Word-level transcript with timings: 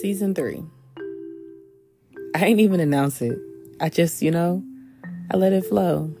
season 0.00 0.34
three. 0.34 0.64
I 2.34 2.46
ain't 2.46 2.60
even 2.60 2.80
announce 2.80 3.20
it. 3.20 3.38
I 3.80 3.90
just, 3.90 4.22
you 4.22 4.30
know, 4.30 4.64
I 5.30 5.36
let 5.36 5.52
it 5.52 5.66
flow. 5.66 6.14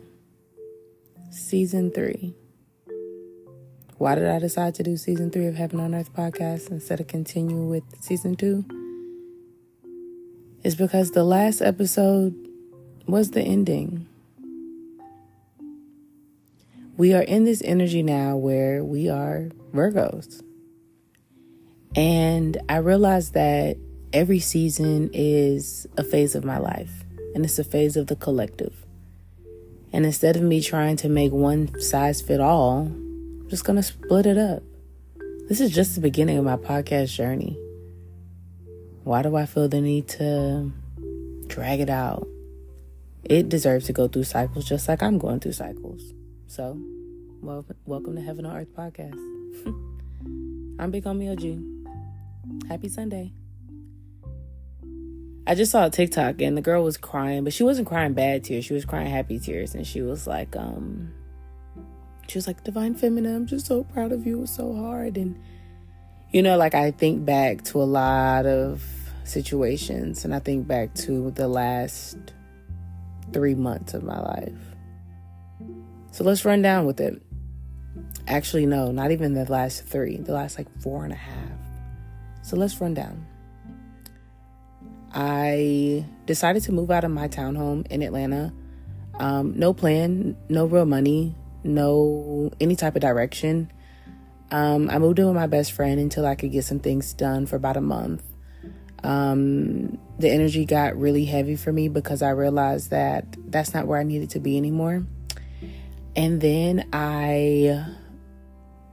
Season 1.30 1.90
three. 1.90 2.34
Why 3.96 4.14
did 4.14 4.28
I 4.28 4.38
decide 4.38 4.74
to 4.76 4.82
do 4.82 4.96
season 4.96 5.30
three 5.30 5.46
of 5.46 5.54
Heaven 5.54 5.80
on 5.80 5.94
Earth 5.94 6.12
podcast 6.12 6.70
instead 6.70 7.00
of 7.00 7.06
continue 7.06 7.62
with 7.68 7.84
season 8.00 8.34
two? 8.34 8.64
It's 10.62 10.74
because 10.74 11.12
the 11.12 11.24
last 11.24 11.62
episode 11.62 12.34
was 13.06 13.30
the 13.30 13.40
ending. 13.40 14.06
We 16.98 17.14
are 17.14 17.22
in 17.22 17.44
this 17.44 17.62
energy 17.64 18.02
now 18.02 18.36
where 18.36 18.84
we 18.84 19.08
are 19.08 19.48
Virgos. 19.72 20.42
And 21.96 22.56
I 22.68 22.76
realized 22.76 23.34
that 23.34 23.76
every 24.12 24.38
season 24.38 25.10
is 25.12 25.88
a 25.96 26.04
phase 26.04 26.36
of 26.36 26.44
my 26.44 26.58
life, 26.58 27.04
and 27.34 27.44
it's 27.44 27.58
a 27.58 27.64
phase 27.64 27.96
of 27.96 28.06
the 28.06 28.14
collective. 28.14 28.86
And 29.92 30.06
instead 30.06 30.36
of 30.36 30.42
me 30.42 30.60
trying 30.60 30.96
to 30.98 31.08
make 31.08 31.32
one 31.32 31.80
size 31.80 32.22
fit 32.22 32.40
all, 32.40 32.82
I'm 32.82 33.48
just 33.48 33.64
going 33.64 33.76
to 33.76 33.82
split 33.82 34.26
it 34.26 34.38
up. 34.38 34.62
This 35.48 35.60
is 35.60 35.72
just 35.72 35.96
the 35.96 36.00
beginning 36.00 36.38
of 36.38 36.44
my 36.44 36.56
podcast 36.56 37.12
journey. 37.12 37.58
Why 39.02 39.22
do 39.22 39.34
I 39.34 39.46
feel 39.46 39.68
the 39.68 39.80
need 39.80 40.06
to 40.10 40.72
drag 41.48 41.80
it 41.80 41.90
out? 41.90 42.28
It 43.24 43.48
deserves 43.48 43.86
to 43.86 43.92
go 43.92 44.06
through 44.06 44.24
cycles 44.24 44.64
just 44.64 44.88
like 44.88 45.02
I'm 45.02 45.18
going 45.18 45.40
through 45.40 45.52
cycles. 45.52 46.14
So, 46.46 46.80
well, 47.42 47.66
welcome 47.84 48.14
to 48.14 48.22
Heaven 48.22 48.46
on 48.46 48.56
Earth 48.56 48.72
podcast. 48.76 49.14
I'm 50.78 50.90
Big 50.92 51.04
Homie 51.04 51.32
OG. 51.32 51.79
Happy 52.70 52.88
Sunday. 52.88 53.32
I 55.44 55.56
just 55.56 55.72
saw 55.72 55.86
a 55.86 55.90
TikTok 55.90 56.40
and 56.40 56.56
the 56.56 56.62
girl 56.62 56.84
was 56.84 56.96
crying, 56.96 57.42
but 57.42 57.52
she 57.52 57.64
wasn't 57.64 57.88
crying 57.88 58.12
bad 58.12 58.44
tears. 58.44 58.64
She 58.64 58.74
was 58.74 58.84
crying 58.84 59.08
happy 59.08 59.40
tears. 59.40 59.74
And 59.74 59.84
she 59.84 60.02
was 60.02 60.28
like, 60.28 60.54
um, 60.54 61.12
she 62.28 62.38
was 62.38 62.46
like, 62.46 62.62
Divine 62.62 62.94
Feminine, 62.94 63.34
I'm 63.34 63.46
just 63.46 63.66
so 63.66 63.82
proud 63.82 64.12
of 64.12 64.24
you. 64.24 64.38
It 64.38 64.40
was 64.42 64.54
so 64.54 64.72
hard. 64.72 65.16
And, 65.16 65.36
you 66.30 66.42
know, 66.42 66.56
like 66.56 66.76
I 66.76 66.92
think 66.92 67.24
back 67.24 67.64
to 67.64 67.82
a 67.82 67.84
lot 67.84 68.46
of 68.46 68.84
situations 69.24 70.24
and 70.24 70.32
I 70.32 70.38
think 70.38 70.68
back 70.68 70.94
to 70.94 71.32
the 71.32 71.48
last 71.48 72.18
three 73.32 73.56
months 73.56 73.94
of 73.94 74.04
my 74.04 74.20
life. 74.20 74.54
So 76.12 76.22
let's 76.22 76.44
run 76.44 76.62
down 76.62 76.86
with 76.86 77.00
it. 77.00 77.20
Actually, 78.28 78.66
no, 78.66 78.92
not 78.92 79.10
even 79.10 79.34
the 79.34 79.50
last 79.50 79.84
three, 79.86 80.18
the 80.18 80.34
last 80.34 80.56
like 80.56 80.68
four 80.80 81.02
and 81.02 81.12
a 81.12 81.16
half. 81.16 81.59
So 82.42 82.56
let's 82.56 82.80
run 82.80 82.94
down. 82.94 83.26
I 85.12 86.04
decided 86.26 86.62
to 86.64 86.72
move 86.72 86.90
out 86.90 87.04
of 87.04 87.10
my 87.10 87.28
townhome 87.28 87.86
in 87.88 88.02
Atlanta. 88.02 88.52
Um, 89.18 89.58
no 89.58 89.74
plan, 89.74 90.36
no 90.48 90.66
real 90.66 90.86
money, 90.86 91.34
no 91.64 92.50
any 92.60 92.76
type 92.76 92.94
of 92.96 93.02
direction. 93.02 93.70
Um, 94.50 94.90
I 94.90 94.98
moved 94.98 95.18
in 95.18 95.26
with 95.26 95.34
my 95.34 95.46
best 95.46 95.72
friend 95.72 96.00
until 96.00 96.26
I 96.26 96.34
could 96.34 96.52
get 96.52 96.64
some 96.64 96.80
things 96.80 97.12
done 97.12 97.46
for 97.46 97.56
about 97.56 97.76
a 97.76 97.80
month. 97.80 98.22
Um, 99.02 99.98
the 100.18 100.30
energy 100.30 100.64
got 100.64 100.96
really 100.96 101.24
heavy 101.24 101.56
for 101.56 101.72
me 101.72 101.88
because 101.88 102.22
I 102.22 102.30
realized 102.30 102.90
that 102.90 103.24
that's 103.50 103.72
not 103.72 103.86
where 103.86 103.98
I 103.98 104.02
needed 104.02 104.30
to 104.30 104.40
be 104.40 104.56
anymore. 104.56 105.06
And 106.16 106.40
then 106.40 106.88
I 106.92 107.84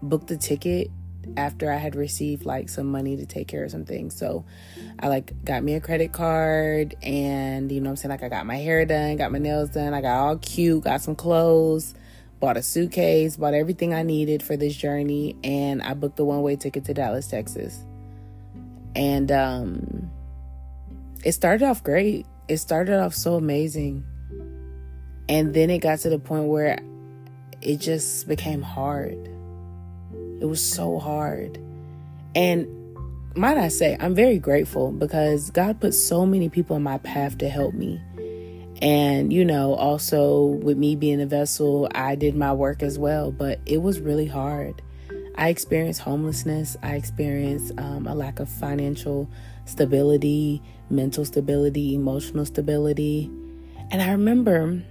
booked 0.01 0.27
the 0.27 0.37
ticket 0.37 0.91
after 1.35 1.71
I 1.71 1.77
had 1.77 1.95
received 1.95 2.45
like 2.45 2.69
some 2.69 2.87
money 2.87 3.17
to 3.17 3.25
take 3.25 3.47
care 3.47 3.63
of 3.63 3.71
some 3.71 3.85
things. 3.85 4.15
So 4.15 4.45
I 4.99 5.07
like 5.07 5.33
got 5.43 5.63
me 5.63 5.73
a 5.73 5.81
credit 5.81 6.13
card 6.13 6.95
and 7.01 7.71
you 7.71 7.81
know 7.81 7.91
I'm 7.91 7.95
saying 7.95 8.11
like 8.11 8.23
I 8.23 8.29
got 8.29 8.45
my 8.45 8.57
hair 8.57 8.85
done, 8.85 9.17
got 9.17 9.31
my 9.31 9.39
nails 9.39 9.69
done, 9.69 9.93
I 9.93 10.01
got 10.01 10.17
all 10.17 10.37
cute, 10.37 10.83
got 10.83 11.01
some 11.01 11.15
clothes, 11.15 11.93
bought 12.39 12.57
a 12.57 12.63
suitcase, 12.63 13.37
bought 13.37 13.53
everything 13.53 13.93
I 13.93 14.03
needed 14.03 14.41
for 14.41 14.55
this 14.55 14.75
journey 14.75 15.35
and 15.43 15.81
I 15.81 15.93
booked 15.93 16.17
the 16.17 16.25
one-way 16.25 16.55
ticket 16.55 16.85
to 16.85 16.93
Dallas, 16.93 17.27
Texas. 17.27 17.83
And 18.95 19.31
um 19.31 20.09
it 21.23 21.33
started 21.33 21.65
off 21.65 21.83
great. 21.83 22.25
It 22.47 22.57
started 22.57 22.99
off 22.99 23.13
so 23.13 23.35
amazing. 23.35 24.05
And 25.29 25.53
then 25.53 25.69
it 25.69 25.79
got 25.79 25.99
to 25.99 26.09
the 26.09 26.19
point 26.19 26.45
where 26.45 26.79
it 27.61 27.77
just 27.77 28.27
became 28.27 28.61
hard. 28.61 29.29
It 30.39 30.45
was 30.45 30.63
so 30.63 30.99
hard. 30.99 31.57
And 32.35 32.67
might 33.35 33.57
I 33.57 33.67
say, 33.67 33.97
I'm 33.99 34.15
very 34.15 34.39
grateful 34.39 34.91
because 34.91 35.51
God 35.51 35.79
put 35.79 35.93
so 35.93 36.25
many 36.25 36.49
people 36.49 36.75
in 36.75 36.83
my 36.83 36.97
path 36.97 37.37
to 37.39 37.49
help 37.49 37.73
me. 37.73 38.01
And, 38.81 39.33
you 39.33 39.43
know, 39.43 39.73
also 39.73 40.45
with 40.45 40.77
me 40.77 40.95
being 40.95 41.21
a 41.21 41.25
vessel, 41.25 41.87
I 41.93 42.15
did 42.15 42.35
my 42.35 42.53
work 42.53 42.83
as 42.83 42.99
well, 42.99 43.31
but 43.31 43.59
it 43.65 43.81
was 43.81 43.99
really 43.99 44.27
hard. 44.27 44.81
I 45.35 45.49
experienced 45.49 46.01
homelessness. 46.01 46.77
I 46.81 46.95
experienced 46.95 47.73
um, 47.77 48.07
a 48.07 48.15
lack 48.15 48.39
of 48.39 48.49
financial 48.49 49.29
stability, 49.65 50.61
mental 50.89 51.25
stability, 51.25 51.93
emotional 51.93 52.45
stability. 52.45 53.29
And 53.91 54.01
I 54.01 54.11
remember 54.11 54.81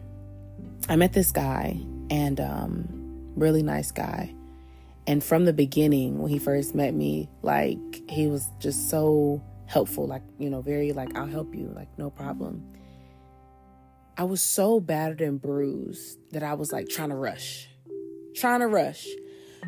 I 0.88 0.94
met 0.94 1.12
this 1.12 1.32
guy, 1.32 1.80
and 2.10 2.40
um, 2.40 3.32
really 3.34 3.62
nice 3.62 3.90
guy. 3.90 4.35
And 5.06 5.22
from 5.22 5.44
the 5.44 5.52
beginning, 5.52 6.18
when 6.18 6.30
he 6.30 6.38
first 6.38 6.74
met 6.74 6.92
me, 6.94 7.28
like 7.42 7.78
he 8.08 8.26
was 8.26 8.48
just 8.58 8.90
so 8.90 9.42
helpful, 9.66 10.06
like, 10.06 10.22
you 10.38 10.50
know, 10.50 10.62
very 10.62 10.92
like, 10.92 11.16
I'll 11.16 11.26
help 11.26 11.54
you, 11.54 11.72
like, 11.74 11.88
no 11.96 12.10
problem. 12.10 12.64
I 14.18 14.24
was 14.24 14.40
so 14.40 14.80
battered 14.80 15.20
and 15.20 15.40
bruised 15.40 16.18
that 16.32 16.42
I 16.42 16.54
was 16.54 16.72
like 16.72 16.88
trying 16.88 17.10
to 17.10 17.16
rush, 17.16 17.68
trying 18.34 18.60
to 18.60 18.66
rush. 18.66 19.06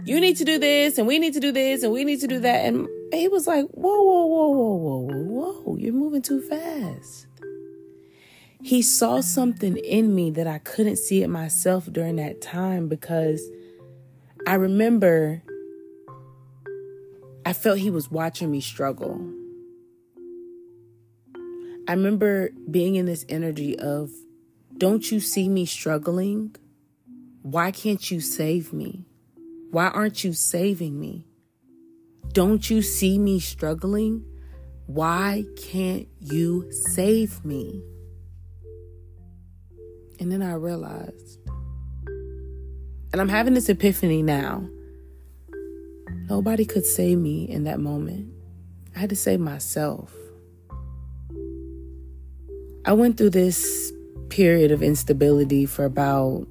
You 0.04 0.20
need 0.20 0.36
to 0.36 0.44
do 0.44 0.58
this, 0.58 0.96
and 0.98 1.06
we 1.06 1.18
need 1.18 1.34
to 1.34 1.40
do 1.40 1.52
this, 1.52 1.82
and 1.82 1.92
we 1.92 2.04
need 2.04 2.20
to 2.20 2.28
do 2.28 2.40
that. 2.40 2.64
And 2.64 2.88
he 3.12 3.28
was 3.28 3.46
like, 3.46 3.66
whoa, 3.66 4.02
whoa, 4.02 4.26
whoa, 4.26 4.48
whoa, 4.48 4.78
whoa, 4.78 5.18
whoa, 5.18 5.52
whoa, 5.62 5.76
you're 5.76 5.92
moving 5.92 6.22
too 6.22 6.40
fast. 6.40 7.26
He 8.62 8.80
saw 8.82 9.20
something 9.20 9.76
in 9.76 10.14
me 10.14 10.30
that 10.32 10.46
I 10.46 10.58
couldn't 10.58 10.96
see 10.96 11.22
it 11.22 11.28
myself 11.28 11.88
during 11.92 12.16
that 12.16 12.40
time 12.40 12.88
because 12.88 13.42
I 14.48 14.54
remember 14.54 15.42
I 17.44 17.52
felt 17.52 17.80
he 17.80 17.90
was 17.90 18.10
watching 18.10 18.50
me 18.50 18.62
struggle. 18.62 19.20
I 21.86 21.92
remember 21.92 22.52
being 22.70 22.94
in 22.94 23.04
this 23.04 23.26
energy 23.28 23.78
of, 23.78 24.10
don't 24.78 25.12
you 25.12 25.20
see 25.20 25.50
me 25.50 25.66
struggling? 25.66 26.56
Why 27.42 27.70
can't 27.70 28.10
you 28.10 28.22
save 28.22 28.72
me? 28.72 29.04
Why 29.70 29.88
aren't 29.88 30.24
you 30.24 30.32
saving 30.32 30.98
me? 30.98 31.26
Don't 32.32 32.70
you 32.70 32.80
see 32.80 33.18
me 33.18 33.40
struggling? 33.40 34.24
Why 34.86 35.44
can't 35.58 36.08
you 36.20 36.72
save 36.72 37.44
me? 37.44 37.82
And 40.18 40.32
then 40.32 40.40
I 40.40 40.54
realized 40.54 41.38
and 43.12 43.20
I'm 43.20 43.28
having 43.28 43.54
this 43.54 43.68
epiphany 43.68 44.22
now. 44.22 44.68
Nobody 46.28 46.64
could 46.64 46.84
save 46.84 47.18
me 47.18 47.48
in 47.48 47.64
that 47.64 47.80
moment. 47.80 48.32
I 48.94 48.98
had 48.98 49.10
to 49.10 49.16
save 49.16 49.40
myself. 49.40 50.12
I 52.84 52.92
went 52.92 53.16
through 53.16 53.30
this 53.30 53.92
period 54.28 54.70
of 54.70 54.82
instability 54.82 55.64
for 55.64 55.84
about 55.84 56.46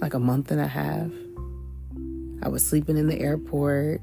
like 0.00 0.14
a 0.14 0.18
month 0.18 0.50
and 0.50 0.60
a 0.60 0.66
half. 0.66 1.10
I 2.42 2.48
was 2.48 2.64
sleeping 2.64 2.96
in 2.96 3.08
the 3.08 3.18
airport, 3.18 4.00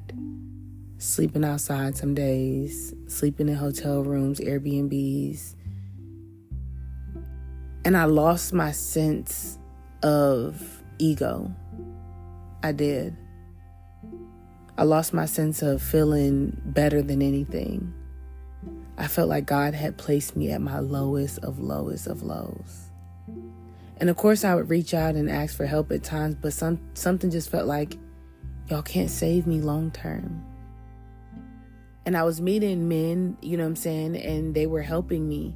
sleeping 0.97 1.45
outside 1.45 1.95
some 1.95 2.13
days, 2.13 2.93
sleeping 3.07 3.47
in 3.47 3.55
hotel 3.55 4.03
rooms, 4.03 4.39
Airbnbs. 4.39 5.55
And 7.85 7.95
I 7.95 8.05
lost 8.05 8.53
my 8.53 8.71
sense 8.71 9.59
of 10.03 10.83
ego. 10.99 11.51
I 12.61 12.71
did. 12.71 13.15
I 14.77 14.83
lost 14.83 15.13
my 15.13 15.25
sense 15.25 15.61
of 15.61 15.81
feeling 15.81 16.59
better 16.65 17.01
than 17.01 17.21
anything. 17.21 17.93
I 18.97 19.07
felt 19.07 19.29
like 19.29 19.45
God 19.45 19.73
had 19.73 19.97
placed 19.97 20.35
me 20.35 20.51
at 20.51 20.61
my 20.61 20.79
lowest 20.79 21.39
of 21.39 21.59
lowest 21.59 22.07
of 22.07 22.21
lows. 22.21 22.89
And 23.97 24.09
of 24.09 24.17
course 24.17 24.43
I 24.43 24.55
would 24.55 24.69
reach 24.69 24.93
out 24.93 25.15
and 25.15 25.29
ask 25.29 25.55
for 25.55 25.65
help 25.65 25.91
at 25.91 26.03
times, 26.03 26.35
but 26.35 26.53
some 26.53 26.79
something 26.93 27.31
just 27.31 27.49
felt 27.49 27.67
like 27.67 27.97
y'all 28.67 28.81
can't 28.81 29.09
save 29.09 29.47
me 29.47 29.61
long 29.61 29.91
term. 29.91 30.43
And 32.05 32.17
I 32.17 32.23
was 32.23 32.41
meeting 32.41 32.89
men, 32.89 33.37
you 33.41 33.55
know 33.55 33.63
what 33.63 33.69
I'm 33.69 33.75
saying, 33.77 34.17
and 34.17 34.53
they 34.53 34.67
were 34.67 34.81
helping 34.81 35.27
me 35.27 35.55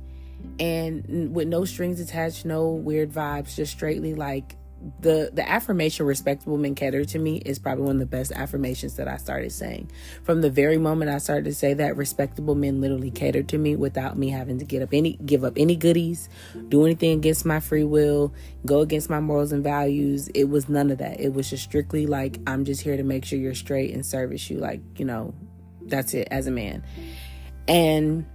and 0.59 1.33
with 1.33 1.47
no 1.47 1.65
strings 1.65 1.99
attached, 1.99 2.45
no 2.45 2.69
weird 2.69 3.11
vibes, 3.11 3.55
just 3.55 3.71
straightly 3.71 4.13
like 4.13 4.57
the 4.99 5.31
the 5.33 5.47
affirmation 5.47 6.05
respectable 6.05 6.57
men 6.57 6.75
cater 6.75 7.03
to 7.03 7.17
me 7.17 7.37
is 7.37 7.57
probably 7.57 7.83
one 7.85 7.95
of 7.95 7.99
the 7.99 8.05
best 8.05 8.31
affirmations 8.31 8.95
that 8.95 9.07
I 9.07 9.17
started 9.17 9.51
saying. 9.51 9.89
From 10.23 10.41
the 10.41 10.49
very 10.49 10.77
moment 10.77 11.09
I 11.09 11.17
started 11.17 11.45
to 11.45 11.53
say 11.53 11.73
that 11.75 11.97
respectable 11.97 12.55
men 12.55 12.79
literally 12.79 13.09
cater 13.09 13.43
to 13.43 13.57
me 13.57 13.75
without 13.75 14.17
me 14.17 14.29
having 14.29 14.59
to 14.59 14.65
get 14.65 14.81
up 14.81 14.89
any 14.93 15.13
give 15.25 15.43
up 15.43 15.53
any 15.57 15.75
goodies, 15.75 16.29
do 16.69 16.85
anything 16.85 17.17
against 17.17 17.45
my 17.45 17.59
free 17.59 17.83
will, 17.83 18.33
go 18.65 18.81
against 18.81 19.09
my 19.09 19.19
morals 19.19 19.51
and 19.51 19.63
values. 19.63 20.27
It 20.29 20.49
was 20.49 20.69
none 20.69 20.91
of 20.91 20.99
that. 20.99 21.19
It 21.19 21.33
was 21.33 21.49
just 21.49 21.63
strictly 21.63 22.05
like 22.05 22.39
I'm 22.45 22.63
just 22.63 22.81
here 22.81 22.97
to 22.97 23.03
make 23.03 23.25
sure 23.25 23.39
you're 23.39 23.55
straight 23.55 23.93
and 23.93 24.05
service 24.05 24.49
you 24.49 24.59
like, 24.59 24.81
you 24.97 25.05
know, 25.05 25.33
that's 25.81 26.13
it 26.13 26.27
as 26.29 26.47
a 26.47 26.51
man. 26.51 26.83
And 27.67 28.25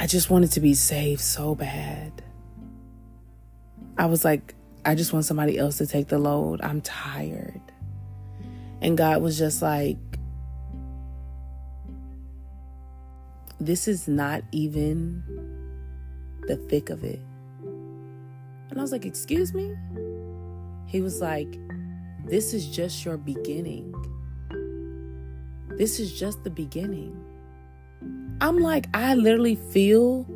I 0.00 0.06
just 0.06 0.30
wanted 0.30 0.52
to 0.52 0.60
be 0.60 0.72
saved 0.72 1.20
so 1.20 1.54
bad. 1.54 2.22
I 3.98 4.06
was 4.06 4.24
like, 4.24 4.54
I 4.82 4.94
just 4.94 5.12
want 5.12 5.26
somebody 5.26 5.58
else 5.58 5.76
to 5.76 5.86
take 5.86 6.08
the 6.08 6.18
load. 6.18 6.62
I'm 6.62 6.80
tired. 6.80 7.60
And 8.80 8.96
God 8.96 9.20
was 9.20 9.36
just 9.36 9.60
like, 9.60 9.98
this 13.60 13.86
is 13.86 14.08
not 14.08 14.42
even 14.52 15.22
the 16.46 16.56
thick 16.56 16.88
of 16.88 17.04
it. 17.04 17.20
And 17.62 18.78
I 18.78 18.80
was 18.80 18.92
like, 18.92 19.04
excuse 19.04 19.52
me? 19.52 19.76
He 20.86 21.02
was 21.02 21.20
like, 21.20 21.58
this 22.24 22.54
is 22.54 22.66
just 22.68 23.04
your 23.04 23.18
beginning. 23.18 23.94
This 25.76 26.00
is 26.00 26.18
just 26.18 26.42
the 26.42 26.50
beginning. 26.50 27.22
I'm 28.40 28.58
like, 28.58 28.86
I 28.94 29.14
literally 29.14 29.56
feel 29.56 30.26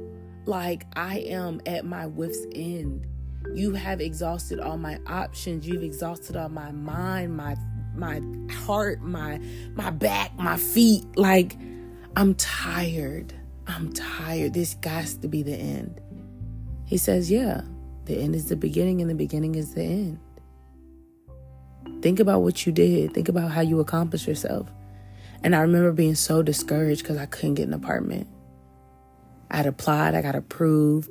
like 0.44 0.86
I 0.94 1.20
am 1.20 1.60
at 1.64 1.86
my 1.86 2.06
wits' 2.06 2.46
end. 2.52 3.06
You 3.54 3.72
have 3.72 4.00
exhausted 4.00 4.60
all 4.60 4.76
my 4.76 4.98
options. 5.06 5.66
You've 5.66 5.82
exhausted 5.82 6.36
all 6.36 6.48
my 6.48 6.70
mind 6.72 7.36
my 7.36 7.56
my 7.94 8.20
heart 8.52 9.00
my 9.02 9.40
my 9.74 9.90
back 9.90 10.36
my 10.36 10.56
feet. 10.56 11.04
Like 11.16 11.56
i'm 12.16 12.34
tired. 12.34 13.32
I'm 13.66 13.92
tired. 13.92 14.52
This 14.52 14.76
has 14.84 15.16
to 15.18 15.28
be 15.28 15.42
the 15.42 15.54
end. 15.54 16.00
He 16.86 16.98
says 16.98 17.30
yeah 17.30 17.62
the 18.06 18.18
end 18.18 18.34
is 18.34 18.48
the 18.48 18.56
beginning 18.56 19.00
and 19.00 19.08
the 19.08 19.14
beginning 19.14 19.54
is 19.54 19.74
the 19.74 19.82
end. 19.82 20.18
Think 22.02 22.20
about 22.20 22.42
what 22.42 22.66
you 22.66 22.72
did. 22.72 23.14
Think 23.14 23.28
about 23.30 23.50
how 23.50 23.62
you 23.62 23.80
accomplished 23.80 24.26
yourself 24.26 24.70
and 25.44 25.54
i 25.54 25.60
remember 25.60 25.92
being 25.92 26.16
so 26.16 26.42
discouraged 26.42 27.02
because 27.02 27.16
i 27.16 27.26
couldn't 27.26 27.54
get 27.54 27.68
an 27.68 27.74
apartment 27.74 28.26
i 29.50 29.58
had 29.58 29.66
applied 29.66 30.14
i 30.14 30.22
got 30.22 30.34
approved 30.34 31.08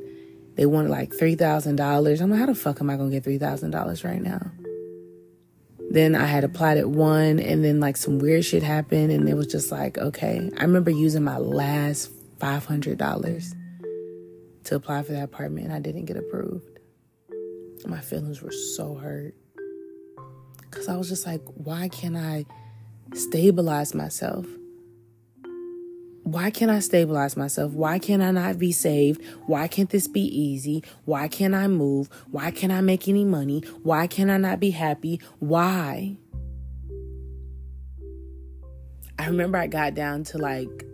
they 0.55 0.65
wanted 0.65 0.89
like 0.89 1.11
$3,000. 1.11 2.21
I'm 2.21 2.29
like, 2.29 2.39
how 2.39 2.45
the 2.45 2.55
fuck 2.55 2.79
am 2.81 2.89
I 2.89 2.97
going 2.97 3.11
to 3.11 3.19
get 3.19 3.41
$3,000 3.41 4.05
right 4.05 4.21
now? 4.21 4.51
Then 5.89 6.15
I 6.15 6.25
had 6.25 6.43
applied 6.43 6.77
at 6.77 6.89
one, 6.89 7.39
and 7.39 7.63
then 7.63 7.79
like 7.79 7.97
some 7.97 8.19
weird 8.19 8.45
shit 8.45 8.63
happened, 8.63 9.11
and 9.11 9.27
it 9.27 9.35
was 9.35 9.47
just 9.47 9.71
like, 9.71 9.97
okay. 9.97 10.49
I 10.57 10.61
remember 10.61 10.91
using 10.91 11.23
my 11.23 11.37
last 11.37 12.11
$500 12.39 13.55
to 14.65 14.75
apply 14.75 15.03
for 15.03 15.11
that 15.11 15.23
apartment, 15.23 15.67
and 15.67 15.75
I 15.75 15.79
didn't 15.79 16.05
get 16.05 16.17
approved. 16.17 16.79
My 17.85 17.99
feelings 17.99 18.41
were 18.41 18.51
so 18.51 18.95
hurt. 18.95 19.35
Because 20.61 20.87
I 20.87 20.95
was 20.95 21.09
just 21.09 21.27
like, 21.27 21.41
why 21.55 21.89
can't 21.89 22.17
I 22.17 22.45
stabilize 23.13 23.93
myself? 23.93 24.45
why 26.23 26.49
can't 26.49 26.71
I 26.71 26.79
stabilize 26.79 27.35
myself? 27.35 27.73
Why 27.73 27.99
can't 27.99 28.21
I 28.21 28.31
not 28.31 28.57
be 28.57 28.71
saved? 28.71 29.23
Why 29.45 29.67
can't 29.67 29.89
this 29.89 30.07
be 30.07 30.21
easy? 30.21 30.83
Why 31.05 31.27
can't 31.27 31.53
I 31.53 31.67
move? 31.67 32.09
Why 32.31 32.49
can't 32.49 32.71
I 32.71 32.81
make 32.81 33.07
any 33.07 33.25
money? 33.25 33.59
Why 33.83 34.07
can 34.07 34.29
I 34.29 34.37
not 34.37 34.59
be 34.59 34.71
happy? 34.71 35.19
Why? 35.39 36.17
I 39.19 39.27
remember 39.27 39.57
I 39.57 39.67
got 39.67 39.93
down 39.93 40.23
to 40.25 40.37
like 40.37 40.85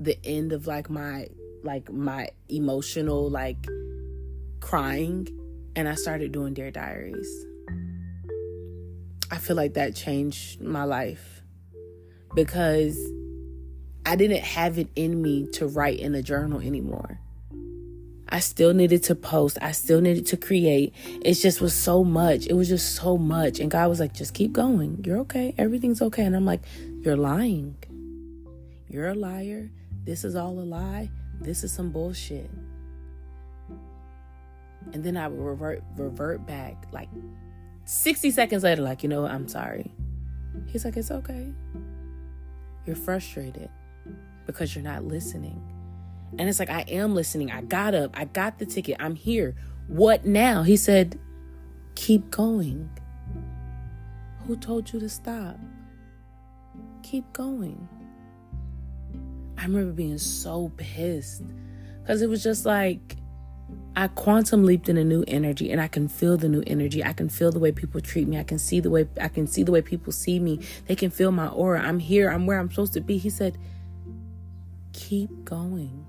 the 0.00 0.16
end 0.24 0.52
of 0.52 0.66
like 0.66 0.88
my 0.88 1.28
like 1.62 1.92
my 1.92 2.28
emotional 2.48 3.28
like 3.28 3.66
crying 4.60 5.28
and 5.76 5.88
I 5.88 5.94
started 5.94 6.32
doing 6.32 6.54
Dear 6.54 6.70
Diaries. 6.70 7.46
I 9.34 9.38
feel 9.38 9.56
like 9.56 9.74
that 9.74 9.96
changed 9.96 10.60
my 10.60 10.84
life 10.84 11.42
because 12.36 12.96
I 14.06 14.14
didn't 14.14 14.44
have 14.44 14.78
it 14.78 14.86
in 14.94 15.20
me 15.20 15.48
to 15.54 15.66
write 15.66 15.98
in 15.98 16.14
a 16.14 16.22
journal 16.22 16.60
anymore. 16.60 17.18
I 18.28 18.38
still 18.38 18.72
needed 18.74 19.02
to 19.04 19.16
post. 19.16 19.58
I 19.60 19.72
still 19.72 20.00
needed 20.00 20.26
to 20.26 20.36
create. 20.36 20.94
It 21.20 21.34
just 21.34 21.60
was 21.60 21.74
so 21.74 22.04
much. 22.04 22.46
It 22.46 22.52
was 22.52 22.68
just 22.68 22.94
so 22.94 23.18
much. 23.18 23.58
And 23.58 23.72
God 23.72 23.88
was 23.88 23.98
like, 23.98 24.14
just 24.14 24.34
keep 24.34 24.52
going. 24.52 25.02
You're 25.04 25.18
okay. 25.18 25.52
Everything's 25.58 26.00
okay. 26.00 26.24
And 26.24 26.36
I'm 26.36 26.46
like, 26.46 26.62
you're 27.00 27.16
lying. 27.16 27.74
You're 28.88 29.08
a 29.08 29.14
liar. 29.14 29.68
This 30.04 30.22
is 30.22 30.36
all 30.36 30.60
a 30.60 30.62
lie. 30.62 31.10
This 31.40 31.64
is 31.64 31.72
some 31.72 31.90
bullshit. 31.90 32.48
And 34.92 35.02
then 35.02 35.16
I 35.16 35.26
would 35.26 35.40
revert 35.40 35.82
revert 35.96 36.46
back 36.46 36.84
like 36.92 37.08
60 37.84 38.30
seconds 38.30 38.62
later, 38.62 38.82
like, 38.82 39.02
you 39.02 39.08
know 39.08 39.22
what, 39.22 39.30
I'm 39.30 39.48
sorry. 39.48 39.92
He's 40.66 40.84
like, 40.84 40.96
it's 40.96 41.10
okay. 41.10 41.52
You're 42.86 42.96
frustrated 42.96 43.68
because 44.46 44.74
you're 44.74 44.84
not 44.84 45.04
listening. 45.04 45.62
And 46.38 46.48
it's 46.48 46.58
like, 46.58 46.70
I 46.70 46.80
am 46.88 47.14
listening. 47.14 47.50
I 47.50 47.62
got 47.62 47.94
up. 47.94 48.10
I 48.14 48.24
got 48.24 48.58
the 48.58 48.66
ticket. 48.66 48.96
I'm 48.98 49.14
here. 49.14 49.54
What 49.86 50.24
now? 50.24 50.62
He 50.62 50.76
said, 50.76 51.18
Keep 51.94 52.30
going. 52.30 52.90
Who 54.46 54.56
told 54.56 54.92
you 54.92 55.00
to 55.00 55.08
stop? 55.08 55.58
Keep 57.02 57.32
going. 57.32 57.88
I 59.56 59.62
remember 59.62 59.92
being 59.92 60.18
so 60.18 60.72
pissed 60.76 61.44
because 62.00 62.20
it 62.20 62.28
was 62.28 62.42
just 62.42 62.66
like, 62.66 63.16
I 63.96 64.08
quantum 64.08 64.64
leaped 64.64 64.88
in 64.88 64.96
a 64.96 65.04
new 65.04 65.24
energy 65.28 65.70
and 65.70 65.80
I 65.80 65.86
can 65.86 66.08
feel 66.08 66.36
the 66.36 66.48
new 66.48 66.64
energy. 66.66 67.04
I 67.04 67.12
can 67.12 67.28
feel 67.28 67.52
the 67.52 67.60
way 67.60 67.70
people 67.70 68.00
treat 68.00 68.26
me. 68.26 68.38
I 68.38 68.42
can 68.42 68.58
see 68.58 68.80
the 68.80 68.90
way 68.90 69.06
I 69.20 69.28
can 69.28 69.46
see 69.46 69.62
the 69.62 69.70
way 69.70 69.82
people 69.82 70.12
see 70.12 70.40
me. 70.40 70.60
They 70.86 70.96
can 70.96 71.10
feel 71.10 71.30
my 71.30 71.46
aura. 71.46 71.80
I'm 71.80 72.00
here. 72.00 72.30
I'm 72.30 72.46
where 72.46 72.58
I'm 72.58 72.70
supposed 72.70 72.92
to 72.94 73.00
be. 73.00 73.18
He 73.18 73.30
said, 73.30 73.56
keep 74.92 75.44
going. 75.44 76.06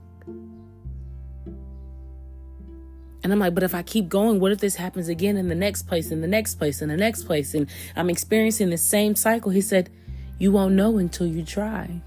And 3.23 3.33
I'm 3.33 3.39
like, 3.39 3.55
but 3.55 3.63
if 3.63 3.73
I 3.73 3.81
keep 3.81 4.07
going, 4.07 4.39
what 4.39 4.51
if 4.51 4.59
this 4.59 4.75
happens 4.75 5.07
again 5.07 5.36
in 5.36 5.50
the 5.50 5.55
next 5.55 5.83
place, 5.83 6.12
in 6.12 6.21
the 6.21 6.27
next 6.27 6.55
place, 6.55 6.81
in 6.81 6.89
the 6.89 6.98
next 6.98 7.24
place? 7.24 7.55
And 7.55 7.67
I'm 7.95 8.10
experiencing 8.10 8.69
the 8.69 8.77
same 8.77 9.15
cycle. 9.15 9.51
He 9.51 9.62
said, 9.62 9.89
You 10.38 10.51
won't 10.51 10.75
know 10.75 10.98
until 10.98 11.25
you 11.25 11.43
try. 11.43 12.01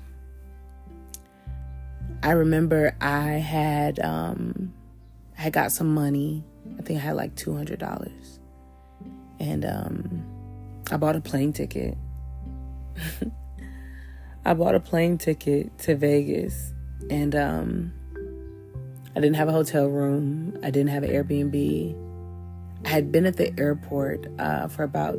I 2.23 2.33
remember 2.33 2.97
I 3.01 3.31
had 3.31 3.99
um 4.01 4.73
I 5.39 5.43
had 5.43 5.53
got 5.53 5.73
some 5.73 5.95
money. 5.95 6.45
I 6.79 6.83
think 6.83 6.99
I 6.99 7.03
had 7.03 7.17
like 7.17 7.35
two 7.37 7.55
hundred 7.55 7.79
dollars. 7.79 8.41
And 9.41 9.65
um 9.65 10.25
I 10.91 10.97
bought 10.97 11.17
a 11.17 11.21
plane 11.21 11.53
ticket. 11.53 11.97
I 14.45 14.55
bought 14.55 14.75
a 14.75 14.81
plane 14.81 15.19
ticket 15.19 15.77
to 15.81 15.95
Vegas 15.95 16.73
and 17.11 17.35
um, 17.35 17.93
I 19.15 19.21
didn't 19.21 19.37
have 19.37 19.49
a 19.49 19.53
hotel 19.53 19.87
room. 19.87 20.59
I 20.63 20.71
didn't 20.71 20.91
have 20.91 21.03
an 21.03 21.11
Airbnb. 21.11 21.97
I 22.85 22.89
had 22.89 23.11
been 23.11 23.27
at 23.27 23.37
the 23.37 23.53
airport 23.59 24.27
uh, 24.39 24.69
for 24.69 24.85
about 24.85 25.19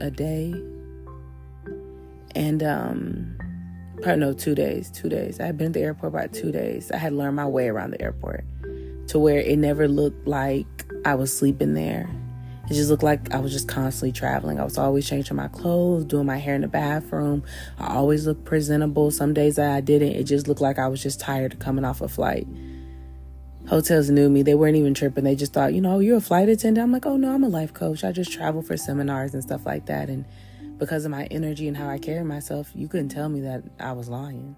a 0.00 0.10
day. 0.10 0.54
And 2.34 2.62
um, 2.62 3.37
no, 4.06 4.32
two 4.32 4.54
days, 4.54 4.90
two 4.90 5.08
days. 5.08 5.40
I 5.40 5.46
had 5.46 5.58
been 5.58 5.68
at 5.68 5.72
the 5.74 5.80
airport 5.80 6.12
about 6.12 6.32
two 6.32 6.52
days. 6.52 6.90
I 6.90 6.96
had 6.96 7.12
learned 7.12 7.36
my 7.36 7.46
way 7.46 7.68
around 7.68 7.90
the 7.90 8.02
airport 8.02 8.44
to 9.08 9.18
where 9.18 9.38
it 9.38 9.58
never 9.58 9.88
looked 9.88 10.26
like 10.26 10.66
I 11.04 11.14
was 11.14 11.36
sleeping 11.36 11.74
there. 11.74 12.08
It 12.70 12.74
just 12.74 12.90
looked 12.90 13.02
like 13.02 13.32
I 13.34 13.40
was 13.40 13.52
just 13.52 13.66
constantly 13.66 14.12
traveling. 14.12 14.60
I 14.60 14.64
was 14.64 14.76
always 14.76 15.08
changing 15.08 15.36
my 15.36 15.48
clothes, 15.48 16.04
doing 16.04 16.26
my 16.26 16.36
hair 16.36 16.54
in 16.54 16.60
the 16.60 16.68
bathroom. 16.68 17.42
I 17.78 17.94
always 17.94 18.26
looked 18.26 18.44
presentable. 18.44 19.10
Some 19.10 19.32
days 19.32 19.58
I 19.58 19.80
didn't, 19.80 20.12
it 20.12 20.24
just 20.24 20.48
looked 20.48 20.60
like 20.60 20.78
I 20.78 20.88
was 20.88 21.02
just 21.02 21.18
tired 21.18 21.58
coming 21.58 21.86
off 21.86 22.02
a 22.02 22.08
flight. 22.08 22.46
Hotels 23.68 24.10
knew 24.10 24.28
me. 24.28 24.42
They 24.42 24.54
weren't 24.54 24.76
even 24.76 24.92
tripping. 24.92 25.24
They 25.24 25.34
just 25.34 25.54
thought, 25.54 25.72
you 25.72 25.80
know, 25.80 25.98
you're 25.98 26.18
a 26.18 26.22
flight 26.22 26.48
attendant. 26.48 26.84
I'm 26.84 26.92
like, 26.92 27.06
oh 27.06 27.16
no, 27.16 27.34
I'm 27.34 27.44
a 27.44 27.48
life 27.48 27.72
coach. 27.72 28.04
I 28.04 28.12
just 28.12 28.32
travel 28.32 28.60
for 28.60 28.76
seminars 28.76 29.32
and 29.32 29.42
stuff 29.42 29.64
like 29.64 29.86
that. 29.86 30.10
And 30.10 30.26
because 30.78 31.04
of 31.04 31.10
my 31.10 31.24
energy 31.26 31.68
and 31.68 31.76
how 31.76 31.88
I 31.88 31.98
carry 31.98 32.24
myself, 32.24 32.70
you 32.74 32.88
couldn't 32.88 33.08
tell 33.08 33.28
me 33.28 33.40
that 33.40 33.64
I 33.78 33.92
was 33.92 34.08
lying. 34.08 34.56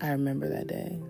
I 0.00 0.10
remember 0.10 0.48
that 0.48 0.66
day. 0.66 1.02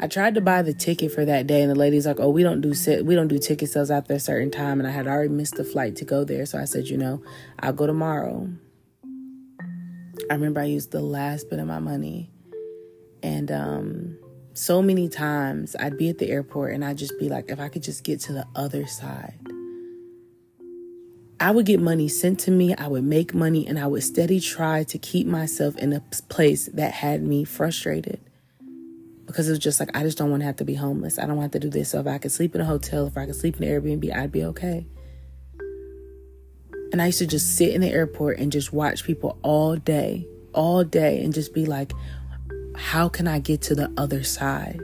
I 0.00 0.08
tried 0.08 0.34
to 0.34 0.40
buy 0.40 0.62
the 0.62 0.74
ticket 0.74 1.12
for 1.12 1.24
that 1.24 1.46
day, 1.46 1.62
and 1.62 1.70
the 1.70 1.76
lady's 1.76 2.06
like, 2.06 2.18
"Oh, 2.18 2.30
we 2.30 2.42
don't 2.42 2.60
do 2.60 2.74
sit, 2.74 3.06
we 3.06 3.14
don't 3.14 3.28
do 3.28 3.38
ticket 3.38 3.68
sales 3.68 3.90
after 3.90 4.14
a 4.14 4.20
certain 4.20 4.50
time." 4.50 4.80
And 4.80 4.88
I 4.88 4.90
had 4.90 5.06
already 5.06 5.28
missed 5.28 5.54
the 5.54 5.64
flight 5.64 5.94
to 5.96 6.04
go 6.04 6.24
there, 6.24 6.44
so 6.44 6.58
I 6.58 6.64
said, 6.64 6.88
"You 6.88 6.98
know, 6.98 7.22
I'll 7.60 7.72
go 7.72 7.86
tomorrow." 7.86 8.50
I 10.30 10.34
remember 10.34 10.60
I 10.60 10.64
used 10.64 10.90
the 10.90 11.00
last 11.00 11.50
bit 11.50 11.58
of 11.58 11.66
my 11.66 11.78
money, 11.78 12.30
and 13.22 13.52
um, 13.52 14.18
so 14.54 14.82
many 14.82 15.08
times 15.08 15.74
I'd 15.78 15.96
be 15.96 16.10
at 16.10 16.18
the 16.18 16.28
airport 16.28 16.74
and 16.74 16.84
I'd 16.84 16.98
just 16.98 17.18
be 17.18 17.28
like, 17.28 17.50
if 17.50 17.58
I 17.58 17.68
could 17.68 17.82
just 17.82 18.04
get 18.04 18.20
to 18.20 18.32
the 18.32 18.46
other 18.54 18.86
side. 18.86 19.41
I 21.42 21.50
would 21.50 21.66
get 21.66 21.80
money 21.80 22.06
sent 22.06 22.38
to 22.40 22.52
me, 22.52 22.72
I 22.76 22.86
would 22.86 23.02
make 23.02 23.34
money, 23.34 23.66
and 23.66 23.76
I 23.76 23.88
would 23.88 24.04
steady 24.04 24.38
try 24.38 24.84
to 24.84 24.96
keep 24.96 25.26
myself 25.26 25.76
in 25.76 25.92
a 25.92 25.98
place 26.28 26.66
that 26.66 26.92
had 26.92 27.20
me 27.20 27.42
frustrated. 27.42 28.20
Because 29.26 29.48
it 29.48 29.50
was 29.50 29.58
just 29.58 29.80
like, 29.80 29.90
I 29.92 30.04
just 30.04 30.16
don't 30.16 30.30
want 30.30 30.42
to 30.42 30.46
have 30.46 30.56
to 30.58 30.64
be 30.64 30.74
homeless. 30.74 31.18
I 31.18 31.26
don't 31.26 31.36
want 31.36 31.50
to 31.54 31.58
do 31.58 31.68
this. 31.68 31.90
So 31.90 31.98
if 31.98 32.06
I 32.06 32.18
could 32.18 32.30
sleep 32.30 32.54
in 32.54 32.60
a 32.60 32.64
hotel, 32.64 33.08
if 33.08 33.18
I 33.18 33.26
could 33.26 33.34
sleep 33.34 33.60
in 33.60 33.64
an 33.64 33.82
Airbnb, 33.82 34.14
I'd 34.14 34.30
be 34.30 34.44
okay. 34.44 34.86
And 36.92 37.02
I 37.02 37.06
used 37.06 37.18
to 37.18 37.26
just 37.26 37.56
sit 37.56 37.74
in 37.74 37.80
the 37.80 37.90
airport 37.90 38.38
and 38.38 38.52
just 38.52 38.72
watch 38.72 39.02
people 39.02 39.36
all 39.42 39.74
day, 39.74 40.28
all 40.54 40.84
day, 40.84 41.24
and 41.24 41.34
just 41.34 41.52
be 41.52 41.66
like, 41.66 41.92
how 42.76 43.08
can 43.08 43.26
I 43.26 43.40
get 43.40 43.62
to 43.62 43.74
the 43.74 43.92
other 43.96 44.22
side? 44.22 44.80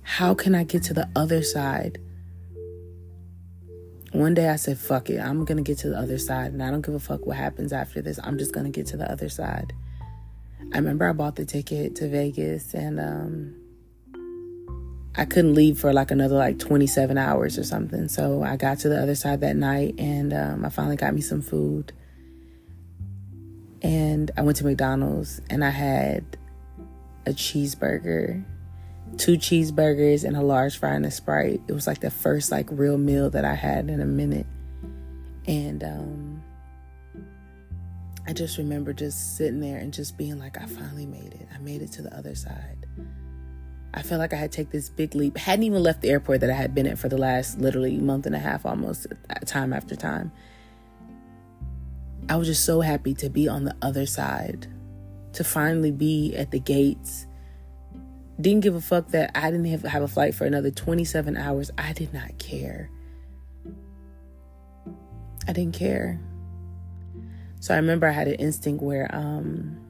How 0.00 0.32
can 0.32 0.54
I 0.54 0.64
get 0.64 0.82
to 0.84 0.94
the 0.94 1.10
other 1.14 1.42
side? 1.42 2.00
One 4.12 4.34
day 4.34 4.48
I 4.48 4.56
said, 4.56 4.78
fuck 4.78 5.10
it, 5.10 5.20
I'm 5.20 5.44
gonna 5.44 5.62
get 5.62 5.78
to 5.78 5.90
the 5.90 5.98
other 5.98 6.18
side, 6.18 6.52
and 6.52 6.62
I 6.62 6.70
don't 6.70 6.84
give 6.84 6.94
a 6.94 7.00
fuck 7.00 7.26
what 7.26 7.36
happens 7.36 7.72
after 7.72 8.00
this. 8.00 8.18
I'm 8.22 8.38
just 8.38 8.52
gonna 8.52 8.70
get 8.70 8.86
to 8.88 8.96
the 8.96 9.10
other 9.10 9.28
side. 9.28 9.72
I 10.72 10.76
remember 10.76 11.08
I 11.08 11.12
bought 11.12 11.36
the 11.36 11.44
ticket 11.44 11.96
to 11.96 12.08
Vegas, 12.08 12.74
and 12.74 12.98
um, 12.98 13.54
I 15.18 15.24
couldn't 15.24 15.54
leave 15.54 15.80
for 15.80 15.92
like 15.92 16.12
another 16.12 16.36
like 16.36 16.60
27 16.60 17.18
hours 17.18 17.58
or 17.58 17.64
something. 17.64 18.06
So 18.06 18.44
I 18.44 18.56
got 18.56 18.78
to 18.80 18.88
the 18.88 19.02
other 19.02 19.16
side 19.16 19.40
that 19.40 19.56
night 19.56 19.96
and 19.98 20.32
um, 20.32 20.64
I 20.64 20.68
finally 20.68 20.94
got 20.94 21.12
me 21.12 21.22
some 21.22 21.42
food. 21.42 21.92
And 23.82 24.30
I 24.36 24.42
went 24.42 24.58
to 24.58 24.64
McDonald's 24.64 25.40
and 25.50 25.64
I 25.64 25.70
had 25.70 26.24
a 27.26 27.30
cheeseburger, 27.30 28.44
two 29.16 29.38
cheeseburgers, 29.38 30.24
and 30.24 30.36
a 30.36 30.42
large 30.42 30.78
fry 30.78 30.94
and 30.94 31.06
a 31.06 31.10
Sprite. 31.10 31.60
It 31.68 31.72
was 31.72 31.86
like 31.86 32.00
the 32.00 32.10
first 32.10 32.50
like 32.50 32.68
real 32.70 32.98
meal 32.98 33.30
that 33.30 33.44
I 33.44 33.54
had 33.54 33.88
in 33.88 34.00
a 34.00 34.06
minute. 34.06 34.46
And 35.46 35.82
um, 35.82 36.42
I 38.26 38.34
just 38.34 38.58
remember 38.58 38.92
just 38.92 39.36
sitting 39.38 39.60
there 39.60 39.78
and 39.78 39.92
just 39.94 40.18
being 40.18 40.38
like, 40.38 40.60
I 40.60 40.66
finally 40.66 41.06
made 41.06 41.32
it. 41.32 41.48
I 41.54 41.58
made 41.58 41.80
it 41.80 41.92
to 41.92 42.02
the 42.02 42.14
other 42.14 42.34
side. 42.34 42.86
I 43.94 44.02
felt 44.02 44.18
like 44.18 44.34
I 44.34 44.36
had 44.36 44.52
take 44.52 44.70
this 44.70 44.90
big 44.90 45.14
leap. 45.14 45.38
Hadn't 45.38 45.62
even 45.62 45.82
left 45.82 46.02
the 46.02 46.10
airport 46.10 46.40
that 46.40 46.50
I 46.50 46.54
had 46.54 46.74
been 46.74 46.86
at 46.86 46.98
for 46.98 47.08
the 47.08 47.16
last 47.16 47.58
literally 47.58 47.96
month 47.96 48.26
and 48.26 48.34
a 48.34 48.38
half, 48.38 48.66
almost 48.66 49.06
time 49.46 49.72
after 49.72 49.96
time. 49.96 50.30
I 52.28 52.36
was 52.36 52.46
just 52.46 52.66
so 52.66 52.82
happy 52.82 53.14
to 53.14 53.30
be 53.30 53.48
on 53.48 53.64
the 53.64 53.74
other 53.80 54.04
side, 54.04 54.66
to 55.32 55.42
finally 55.42 55.90
be 55.90 56.36
at 56.36 56.50
the 56.50 56.60
gates. 56.60 57.26
Didn't 58.40 58.60
give 58.60 58.74
a 58.74 58.80
fuck 58.80 59.08
that 59.08 59.32
I 59.34 59.50
didn't 59.50 59.66
have, 59.66 59.82
have 59.82 60.02
a 60.02 60.08
flight 60.08 60.34
for 60.34 60.44
another 60.44 60.70
27 60.70 61.36
hours. 61.36 61.70
I 61.76 61.92
did 61.92 62.14
not 62.14 62.38
care. 62.38 62.90
I 65.46 65.52
didn't 65.52 65.74
care. 65.74 66.20
So 67.60 67.74
I 67.74 67.78
remember 67.78 68.06
I 68.06 68.12
had 68.12 68.28
an 68.28 68.34
instinct 68.34 68.82
where 68.82 69.12
um, 69.12 69.80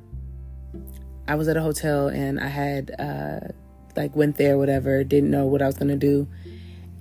I 1.27 1.35
was 1.35 1.49
at 1.49 1.57
a 1.57 1.63
hotel 1.63 2.09
and 2.09 2.41
I 2.41 2.49
had. 2.49 2.95
Uh, 2.99 3.41
like 3.99 4.17
went 4.17 4.37
there, 4.37 4.57
whatever, 4.57 5.05
didn't 5.05 5.31
know 5.31 5.47
what 5.47 5.61
I 5.61 5.67
was 5.67 5.77
gonna 5.77 5.97
do. 5.97 6.27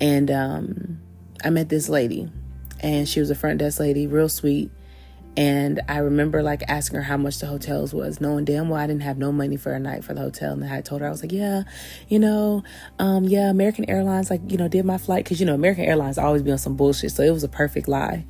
And 0.02 0.30
um, 0.30 1.00
I 1.44 1.50
met 1.50 1.70
this 1.70 1.88
lady, 1.88 2.30
and 2.82 3.08
she 3.08 3.22
was 3.22 3.30
a 3.30 3.36
front 3.36 3.60
desk 3.60 3.80
lady, 3.80 4.08
real 4.08 4.28
sweet. 4.28 4.72
And 5.38 5.82
I 5.88 6.00
remember 6.00 6.42
like 6.42 6.64
asking 6.68 6.98
her 6.98 7.04
how 7.04 7.16
much 7.16 7.38
the 7.38 7.46
hotels 7.46 7.94
was, 7.94 8.20
knowing 8.20 8.44
damn 8.44 8.70
well 8.70 8.82
I 8.82 8.88
didn't 8.88 9.04
have 9.04 9.20
no 9.20 9.32
money 9.32 9.56
for 9.56 9.72
a 9.72 9.80
night 9.80 10.04
for 10.04 10.16
the 10.16 10.22
hotel. 10.22 10.54
And 10.54 10.66
I 10.66 10.82
told 10.82 11.02
her 11.02 11.08
I 11.08 11.12
was 11.12 11.22
like, 11.22 11.32
yeah, 11.32 11.64
you 12.10 12.18
know, 12.18 12.64
um, 12.98 13.24
yeah, 13.24 13.52
American 13.52 13.88
Airlines 13.88 14.32
like 14.32 14.42
you 14.50 14.58
know 14.58 14.68
did 14.68 14.84
my 14.84 14.98
flight 14.98 15.24
because 15.24 15.40
you 15.40 15.46
know 15.46 15.54
American 15.54 15.86
Airlines 15.86 16.18
always 16.18 16.42
be 16.42 16.52
on 16.52 16.58
some 16.58 16.76
bullshit, 16.76 17.12
so 17.12 17.22
it 17.22 17.30
was 17.30 17.44
a 17.44 17.50
perfect 17.50 17.88
lie. 17.88 18.26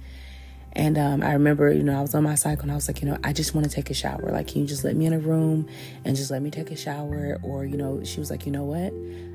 And 0.74 0.96
um, 1.00 1.24
I 1.24 1.34
remember, 1.34 1.72
you 1.72 1.82
know, 1.82 1.98
I 1.98 2.02
was 2.02 2.14
on 2.14 2.24
my 2.24 2.36
cycle 2.36 2.64
and 2.64 2.72
I 2.72 2.76
was 2.76 2.88
like, 2.88 3.02
you 3.02 3.08
know, 3.08 3.18
I 3.24 3.34
just 3.34 3.56
want 3.56 3.68
to 3.68 3.74
take 3.74 3.90
a 3.90 3.96
shower. 3.96 4.30
Like, 4.32 4.50
can 4.50 4.62
you 4.62 4.68
just 4.68 4.84
let 4.84 4.96
me 4.96 5.08
in 5.08 5.14
a 5.14 5.18
room 5.18 5.68
and 6.06 6.16
just 6.16 6.30
let 6.30 6.40
me 6.44 6.52
take 6.52 6.70
a 6.70 6.76
shower? 6.76 7.40
Or, 7.42 7.66
you 7.66 7.78
know, 7.78 8.04
she 8.04 8.20
was 8.20 8.30
like, 8.30 8.46
you 8.46 8.52
know 8.52 8.64
what? 8.64 8.94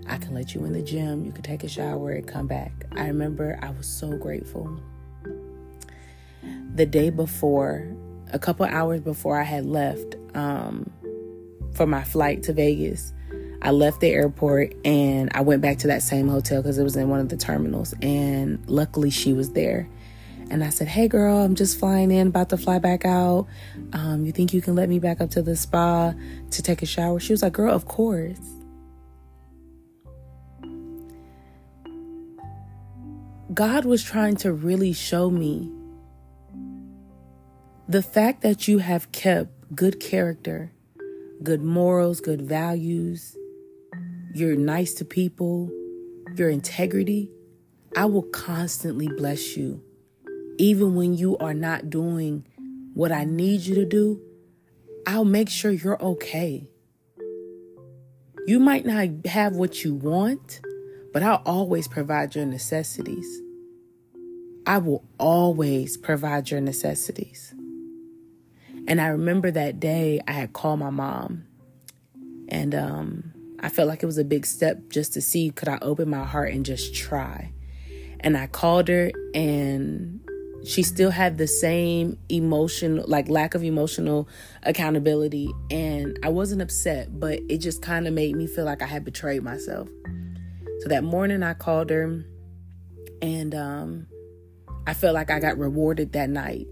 I 0.09 0.19
can 0.19 0.35
let 0.35 0.55
you 0.55 0.65
in 0.65 0.73
the 0.73 0.83
gym. 0.83 1.25
You 1.25 1.33
can 1.33 1.43
take 1.43 1.65
a 1.65 1.69
shower 1.69 2.13
and 2.13 2.29
come 2.29 2.47
back. 2.47 2.71
I 2.93 3.09
remember 3.09 3.59
I 3.61 3.71
was 3.71 3.89
so 3.89 4.17
grateful. 4.17 4.81
The 6.75 6.87
day 6.87 7.11
before, 7.11 7.87
a 8.33 8.39
couple 8.39 8.65
hours 8.67 9.01
before 9.01 9.39
I 9.39 9.43
had 9.43 9.67
left 9.67 10.17
um, 10.35 10.91
for 11.75 11.87
my 11.87 12.03
flight 12.03 12.43
to 12.45 12.53
Vegas, 12.53 13.13
I 13.61 13.71
left 13.71 14.01
the 14.01 14.09
airport 14.09 14.75
and 14.85 15.31
I 15.35 15.43
went 15.43 15.63
back 15.63 15.79
to 15.79 15.87
that 15.89 16.03
same 16.03 16.29
hotel 16.29 16.63
because 16.63 16.79
it 16.79 16.83
was 16.83 16.97
in 16.97 17.09
one 17.09 17.21
of 17.21 17.29
the 17.29 17.37
terminals. 17.37 17.95
And 18.03 18.63
luckily, 18.69 19.11
she 19.11 19.33
was 19.33 19.53
there 19.53 19.89
and 20.51 20.63
I 20.63 20.71
said, 20.71 20.89
Hey 20.89 21.09
girl, 21.09 21.39
I'm 21.39 21.55
just 21.55 21.79
flying 21.79 22.11
in, 22.11 22.29
about 22.29 22.51
to 22.51 22.57
fly 22.57 22.79
back 22.79 23.05
out. 23.05 23.47
Um, 23.93 24.25
you 24.27 24.33
think 24.33 24.53
you 24.53 24.61
can 24.61 24.75
let 24.75 24.89
me 24.89 24.99
back 24.99 25.21
up 25.21 25.31
to 25.31 25.43
the 25.43 25.57
spa 25.57 26.13
to 26.51 26.63
take 26.63 26.83
a 26.83 26.87
shower? 26.87 27.21
She 27.21 27.33
was 27.33 27.43
like, 27.43 27.55
Girl, 27.55 27.73
of 27.73 27.87
course. 27.87 28.39
God 33.55 33.85
was 33.85 34.03
trying 34.03 34.37
to 34.37 34.53
really 34.53 34.93
show 34.93 35.31
me 35.31 35.71
the 37.93 38.03
fact 38.03 38.43
that 38.43 38.67
you 38.69 38.79
have 38.79 39.13
kept 39.13 39.51
good 39.75 40.01
character, 40.01 40.73
good 41.43 41.63
morals, 41.63 42.21
good 42.21 42.43
values, 42.43 43.37
you're 44.35 44.57
nice 44.57 44.95
to 44.95 45.05
people, 45.05 45.71
your 46.35 46.49
integrity. 46.49 47.31
I 47.97 48.07
will 48.07 48.23
constantly 48.23 49.09
bless 49.09 49.57
you 49.57 49.83
even 50.59 50.95
when 50.95 51.15
you 51.15 51.37
are 51.39 51.55
not 51.55 51.91
doing 51.91 52.47
what 52.95 53.11
I 53.11 53.25
need 53.25 53.63
you 53.63 53.75
to 53.77 53.85
do, 53.85 54.21
I'll 55.07 55.25
make 55.25 55.49
sure 55.49 55.71
you're 55.71 56.01
okay. 56.01 56.69
You 58.47 58.61
might 58.61 58.85
not 58.85 59.27
have 59.27 59.57
what 59.57 59.85
you 59.85 59.95
want, 59.95 60.61
but 61.13 61.23
I'll 61.23 61.43
always 61.45 61.89
provide 61.89 62.35
your 62.35 62.47
necessities. 62.47 63.27
I 64.67 64.79
will 64.79 65.05
always 65.19 65.97
provide 65.97 66.51
your 66.51 66.61
necessities. 66.61 67.55
And 68.89 69.01
I 69.01 69.09
remember 69.09 69.51
that 69.51 69.81
day 69.81 70.21
I 70.27 70.33
had 70.33 70.53
called 70.53 70.81
my 70.81 70.91
mom, 70.91 71.45
and 72.49 72.75
um, 72.75 73.33
I 73.61 73.69
felt 73.69 73.89
like 73.89 74.03
it 74.03 74.07
was 74.07 74.19
a 74.19 74.25
big 74.25 74.45
step 74.45 74.91
just 74.91 75.13
to 75.15 75.21
see 75.21 75.51
could 75.51 75.69
I 75.69 75.79
open 75.83 76.11
my 76.11 76.25
heart 76.25 76.53
and 76.53 76.67
just 76.67 76.95
try. 76.95 77.53
And 78.21 78.37
I 78.37 78.47
called 78.47 78.89
her, 78.89 79.11
and 79.35 80.21
she 80.65 80.83
still 80.83 81.11
had 81.11 81.39
the 81.39 81.47
same 81.47 82.19
emotion 82.29 83.03
like 83.07 83.29
lack 83.29 83.55
of 83.55 83.65
emotional 83.65 84.29
accountability. 84.63 85.51
And 85.71 86.19
i 86.23 86.29
wasn't 86.29 86.63
upset 86.63 87.19
but 87.19 87.41
it 87.49 87.59
just 87.59 87.83
kind 87.83 88.07
of 88.07 88.15
made 88.15 88.37
me 88.37 88.47
feel 88.47 88.65
like 88.65 88.83
i 88.83 88.87
had 88.87 89.05
betrayed 89.05 89.43
myself. 89.43 89.89
So 90.81 90.89
that 90.89 91.05
morning 91.05 91.43
i 91.43 91.55
called 91.55 91.91
her 91.91 92.25
and 93.21 93.55
um, 93.55 94.07
i 94.87 94.95
felt 94.95 95.15
like 95.15 95.31
i 95.31 95.41
got 95.41 95.59
rewarded 95.59 96.13
that 96.13 96.31
night 96.31 96.67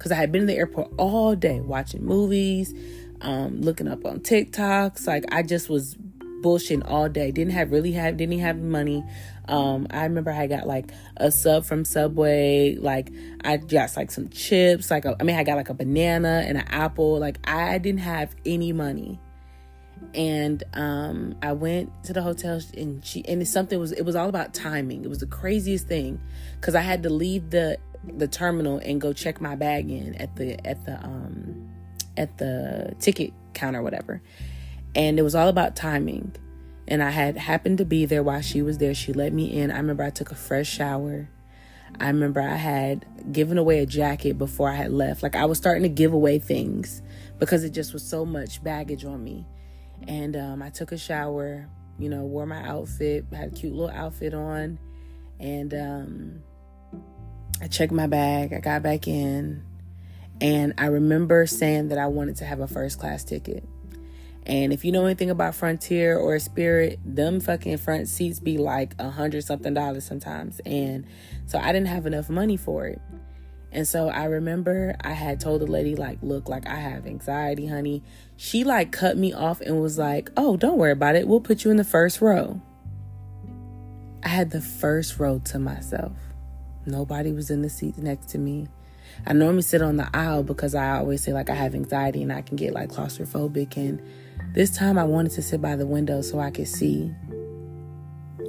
because 0.00 0.12
i 0.12 0.16
had 0.16 0.32
been 0.32 0.42
in 0.42 0.46
the 0.46 0.56
airport 0.56 0.90
all 0.98 1.36
day 1.36 1.60
watching 1.60 2.04
movies 2.04 2.74
um, 3.22 3.60
looking 3.60 3.86
up 3.86 4.04
on 4.06 4.18
tiktoks 4.20 5.06
like 5.06 5.24
i 5.30 5.42
just 5.42 5.68
was 5.68 5.96
bullshitting 6.42 6.82
all 6.90 7.06
day 7.06 7.30
didn't 7.30 7.52
have 7.52 7.70
really 7.70 7.92
have 7.92 8.16
didn't 8.16 8.38
have 8.38 8.58
money 8.58 9.04
um, 9.50 9.88
I 9.90 10.04
remember 10.04 10.30
I 10.30 10.46
got 10.46 10.66
like 10.66 10.92
a 11.16 11.30
sub 11.32 11.64
from 11.64 11.84
Subway, 11.84 12.76
like 12.76 13.10
I 13.44 13.56
got 13.56 13.96
like 13.96 14.12
some 14.12 14.28
chips, 14.28 14.90
like 14.90 15.04
a, 15.04 15.16
I 15.18 15.24
mean 15.24 15.36
I 15.36 15.42
got 15.42 15.56
like 15.56 15.68
a 15.68 15.74
banana 15.74 16.44
and 16.46 16.56
an 16.56 16.66
apple. 16.68 17.18
Like 17.18 17.38
I 17.48 17.78
didn't 17.78 18.00
have 18.00 18.34
any 18.46 18.72
money. 18.72 19.18
And 20.14 20.62
um, 20.74 21.36
I 21.42 21.52
went 21.52 21.90
to 22.04 22.12
the 22.12 22.22
hotel 22.22 22.60
and 22.76 23.04
she 23.04 23.24
and 23.26 23.46
something 23.46 23.78
was 23.78 23.92
it 23.92 24.02
was 24.02 24.14
all 24.14 24.28
about 24.28 24.54
timing. 24.54 25.04
It 25.04 25.08
was 25.08 25.18
the 25.18 25.26
craziest 25.26 25.88
thing 25.88 26.20
cuz 26.60 26.74
I 26.74 26.80
had 26.80 27.02
to 27.02 27.10
leave 27.10 27.50
the 27.50 27.78
the 28.04 28.28
terminal 28.28 28.78
and 28.78 29.00
go 29.00 29.12
check 29.12 29.40
my 29.40 29.54
bag 29.54 29.90
in 29.90 30.14
at 30.16 30.34
the 30.36 30.64
at 30.66 30.84
the 30.86 31.02
um 31.04 31.70
at 32.16 32.38
the 32.38 32.94
ticket 32.98 33.32
counter 33.54 33.82
whatever. 33.82 34.22
And 34.94 35.18
it 35.18 35.22
was 35.22 35.34
all 35.34 35.48
about 35.48 35.76
timing 35.76 36.34
and 36.90 37.02
I 37.02 37.10
had 37.10 37.36
happened 37.36 37.78
to 37.78 37.84
be 37.84 38.04
there 38.04 38.22
while 38.22 38.42
she 38.42 38.62
was 38.62 38.78
there. 38.78 38.94
She 38.94 39.12
let 39.12 39.32
me 39.32 39.44
in. 39.44 39.70
I 39.70 39.76
remember 39.76 40.02
I 40.02 40.10
took 40.10 40.32
a 40.32 40.34
fresh 40.34 40.68
shower. 40.68 41.28
I 42.00 42.08
remember 42.08 42.40
I 42.40 42.56
had 42.56 43.06
given 43.32 43.58
away 43.58 43.78
a 43.78 43.86
jacket 43.86 44.38
before 44.38 44.68
I 44.68 44.74
had 44.74 44.90
left. 44.90 45.22
Like 45.22 45.36
I 45.36 45.44
was 45.44 45.56
starting 45.56 45.84
to 45.84 45.88
give 45.88 46.12
away 46.12 46.40
things 46.40 47.00
because 47.38 47.62
it 47.62 47.70
just 47.70 47.92
was 47.92 48.02
so 48.02 48.26
much 48.26 48.62
baggage 48.62 49.04
on 49.04 49.22
me. 49.22 49.46
And 50.08 50.36
um, 50.36 50.62
I 50.62 50.70
took 50.70 50.90
a 50.90 50.98
shower, 50.98 51.68
you 51.98 52.08
know, 52.08 52.24
wore 52.24 52.46
my 52.46 52.66
outfit, 52.66 53.24
had 53.32 53.52
a 53.52 53.54
cute 53.54 53.72
little 53.72 53.94
outfit 53.94 54.34
on, 54.34 54.78
and 55.38 55.74
um, 55.74 56.42
I 57.60 57.66
checked 57.68 57.92
my 57.92 58.06
bag. 58.06 58.52
I 58.52 58.60
got 58.60 58.82
back 58.82 59.06
in, 59.06 59.62
and 60.40 60.74
I 60.78 60.86
remember 60.86 61.46
saying 61.46 61.88
that 61.88 61.98
I 61.98 62.06
wanted 62.06 62.36
to 62.36 62.44
have 62.44 62.60
a 62.60 62.66
first 62.66 62.98
class 62.98 63.24
ticket. 63.24 63.64
And 64.46 64.72
if 64.72 64.84
you 64.84 64.92
know 64.92 65.04
anything 65.04 65.30
about 65.30 65.54
Frontier 65.54 66.18
or 66.18 66.38
Spirit, 66.38 66.98
them 67.04 67.40
fucking 67.40 67.76
front 67.76 68.08
seats 68.08 68.40
be 68.40 68.56
like 68.58 68.94
a 68.98 69.10
hundred 69.10 69.44
something 69.44 69.74
dollars 69.74 70.04
sometimes. 70.04 70.60
And 70.64 71.06
so 71.46 71.58
I 71.58 71.72
didn't 71.72 71.88
have 71.88 72.06
enough 72.06 72.30
money 72.30 72.56
for 72.56 72.86
it. 72.86 73.00
And 73.72 73.86
so 73.86 74.08
I 74.08 74.24
remember 74.24 74.96
I 75.02 75.12
had 75.12 75.38
told 75.38 75.60
the 75.60 75.66
lady, 75.66 75.94
like, 75.94 76.18
look, 76.22 76.48
like 76.48 76.66
I 76.66 76.76
have 76.76 77.06
anxiety, 77.06 77.66
honey. 77.66 78.02
She 78.36 78.64
like 78.64 78.90
cut 78.90 79.16
me 79.16 79.32
off 79.32 79.60
and 79.60 79.80
was 79.80 79.98
like, 79.98 80.30
oh, 80.36 80.56
don't 80.56 80.78
worry 80.78 80.92
about 80.92 81.14
it. 81.14 81.28
We'll 81.28 81.40
put 81.40 81.64
you 81.64 81.70
in 81.70 81.76
the 81.76 81.84
first 81.84 82.20
row. 82.20 82.60
I 84.24 84.28
had 84.28 84.50
the 84.50 84.60
first 84.60 85.18
row 85.18 85.38
to 85.44 85.58
myself. 85.58 86.12
Nobody 86.86 87.32
was 87.32 87.50
in 87.50 87.62
the 87.62 87.70
seat 87.70 87.98
next 87.98 88.30
to 88.30 88.38
me. 88.38 88.68
I 89.26 89.32
normally 89.32 89.62
sit 89.62 89.82
on 89.82 89.96
the 89.96 90.08
aisle 90.14 90.42
because 90.42 90.74
I 90.74 90.98
always 90.98 91.22
say 91.22 91.32
like 91.32 91.50
I 91.50 91.54
have 91.54 91.74
anxiety 91.74 92.22
and 92.22 92.32
I 92.32 92.42
can 92.42 92.56
get 92.56 92.72
like 92.72 92.90
claustrophobic. 92.90 93.76
And 93.76 94.00
this 94.54 94.70
time 94.70 94.98
I 94.98 95.04
wanted 95.04 95.32
to 95.32 95.42
sit 95.42 95.60
by 95.60 95.76
the 95.76 95.86
window 95.86 96.22
so 96.22 96.40
I 96.40 96.50
could 96.50 96.68
see. 96.68 97.12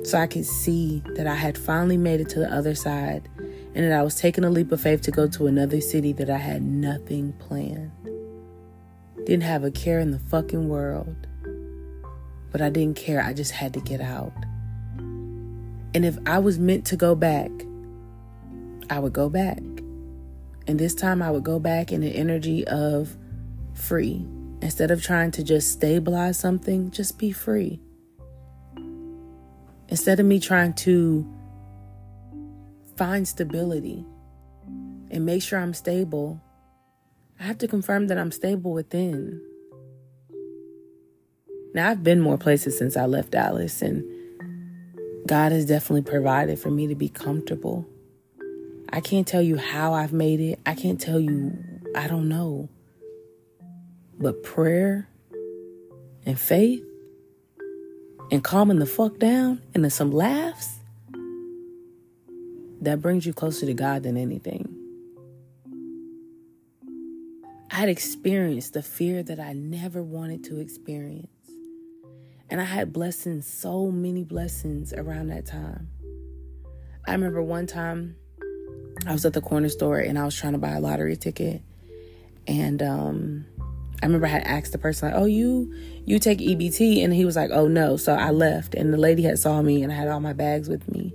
So 0.03 0.17
I 0.17 0.27
could 0.27 0.45
see 0.45 1.03
that 1.15 1.27
I 1.27 1.35
had 1.35 1.57
finally 1.57 1.97
made 1.97 2.21
it 2.21 2.29
to 2.29 2.39
the 2.39 2.51
other 2.51 2.73
side 2.73 3.27
and 3.75 3.85
that 3.85 3.91
I 3.91 4.01
was 4.01 4.15
taking 4.15 4.43
a 4.43 4.49
leap 4.49 4.71
of 4.71 4.81
faith 4.81 5.01
to 5.03 5.11
go 5.11 5.27
to 5.27 5.47
another 5.47 5.81
city 5.81 6.13
that 6.13 6.29
I 6.29 6.37
had 6.37 6.63
nothing 6.63 7.33
planned. 7.33 7.91
Didn't 9.25 9.43
have 9.43 9.63
a 9.63 9.71
care 9.71 9.99
in 9.99 10.11
the 10.11 10.19
fucking 10.19 10.69
world. 10.69 11.15
But 12.51 12.61
I 12.61 12.69
didn't 12.69 12.97
care. 12.97 13.21
I 13.21 13.33
just 13.33 13.51
had 13.51 13.73
to 13.75 13.81
get 13.81 14.01
out. 14.01 14.33
And 15.93 16.05
if 16.05 16.17
I 16.25 16.39
was 16.39 16.57
meant 16.57 16.85
to 16.87 16.95
go 16.95 17.15
back, 17.15 17.51
I 18.91 18.99
would 18.99 19.13
go 19.13 19.29
back. 19.29 19.57
And 20.67 20.77
this 20.77 20.93
time 20.93 21.21
I 21.21 21.31
would 21.31 21.43
go 21.43 21.59
back 21.59 21.91
in 21.91 22.01
the 22.01 22.09
energy 22.09 22.67
of 22.67 23.17
free. 23.73 24.27
Instead 24.61 24.91
of 24.91 25.01
trying 25.01 25.31
to 25.31 25.43
just 25.43 25.71
stabilize 25.71 26.37
something, 26.37 26.91
just 26.91 27.17
be 27.17 27.31
free. 27.31 27.79
Instead 29.87 30.19
of 30.19 30.25
me 30.25 30.39
trying 30.39 30.73
to 30.73 31.25
find 32.95 33.27
stability 33.27 34.05
and 35.09 35.25
make 35.25 35.41
sure 35.41 35.57
I'm 35.57 35.73
stable, 35.73 36.41
I 37.39 37.43
have 37.43 37.57
to 37.59 37.67
confirm 37.67 38.07
that 38.07 38.17
I'm 38.17 38.31
stable 38.31 38.71
within. 38.71 39.41
Now, 41.73 41.89
I've 41.89 42.03
been 42.03 42.19
more 42.19 42.37
places 42.37 42.77
since 42.77 42.97
I 42.97 43.05
left 43.05 43.31
Dallas, 43.31 43.81
and 43.81 44.03
God 45.25 45.53
has 45.53 45.65
definitely 45.65 46.03
provided 46.03 46.59
for 46.59 46.69
me 46.69 46.87
to 46.87 46.95
be 46.95 47.07
comfortable. 47.07 47.87
I 48.93 48.99
can't 48.99 49.27
tell 49.27 49.41
you 49.41 49.57
how 49.57 49.93
I've 49.93 50.13
made 50.13 50.39
it. 50.39 50.59
I 50.65 50.75
can't 50.75 50.99
tell 50.99 51.19
you, 51.19 51.57
I 51.95 52.07
don't 52.07 52.27
know. 52.27 52.69
But 54.19 54.43
prayer 54.43 55.07
and 56.25 56.39
faith 56.39 56.83
and 58.31 58.43
calming 58.43 58.79
the 58.79 58.85
fuck 58.85 59.17
down 59.17 59.61
and 59.73 59.83
then 59.83 59.91
some 59.91 60.11
laughs, 60.11 60.77
that 62.81 62.99
brings 62.99 63.25
you 63.25 63.33
closer 63.33 63.65
to 63.65 63.73
God 63.73 64.03
than 64.03 64.17
anything. 64.17 64.75
I 67.69 67.75
had 67.75 67.89
experienced 67.89 68.73
the 68.73 68.81
fear 68.81 69.23
that 69.23 69.39
I 69.39 69.53
never 69.53 70.03
wanted 70.03 70.43
to 70.45 70.59
experience. 70.59 71.27
And 72.49 72.59
I 72.59 72.65
had 72.65 72.91
blessings, 72.91 73.47
so 73.47 73.91
many 73.91 74.23
blessings 74.23 74.91
around 74.91 75.27
that 75.27 75.45
time. 75.45 75.87
I 77.07 77.13
remember 77.13 77.41
one 77.41 77.67
time 77.67 78.17
I 79.07 79.13
was 79.13 79.25
at 79.25 79.33
the 79.33 79.41
corner 79.41 79.69
store 79.69 79.99
and 79.99 80.17
I 80.17 80.25
was 80.25 80.35
trying 80.35 80.53
to 80.53 80.59
buy 80.59 80.71
a 80.71 80.79
lottery 80.79 81.15
ticket. 81.15 81.61
And 82.47 82.81
um, 82.81 83.45
I 84.01 84.05
remember 84.05 84.27
I 84.27 84.29
had 84.29 84.43
asked 84.43 84.71
the 84.71 84.77
person, 84.77 85.09
like, 85.09 85.19
oh, 85.19 85.25
you 85.25 85.73
you 86.05 86.19
take 86.19 86.39
EBT? 86.39 87.03
And 87.03 87.13
he 87.13 87.25
was 87.25 87.35
like, 87.35 87.51
oh, 87.51 87.67
no. 87.67 87.97
So 87.97 88.13
I 88.13 88.31
left. 88.31 88.75
And 88.75 88.93
the 88.93 88.97
lady 88.97 89.23
had 89.23 89.39
saw 89.39 89.61
me 89.61 89.83
and 89.83 89.91
I 89.91 89.95
had 89.95 90.07
all 90.07 90.19
my 90.19 90.33
bags 90.33 90.67
with 90.69 90.89
me. 90.91 91.13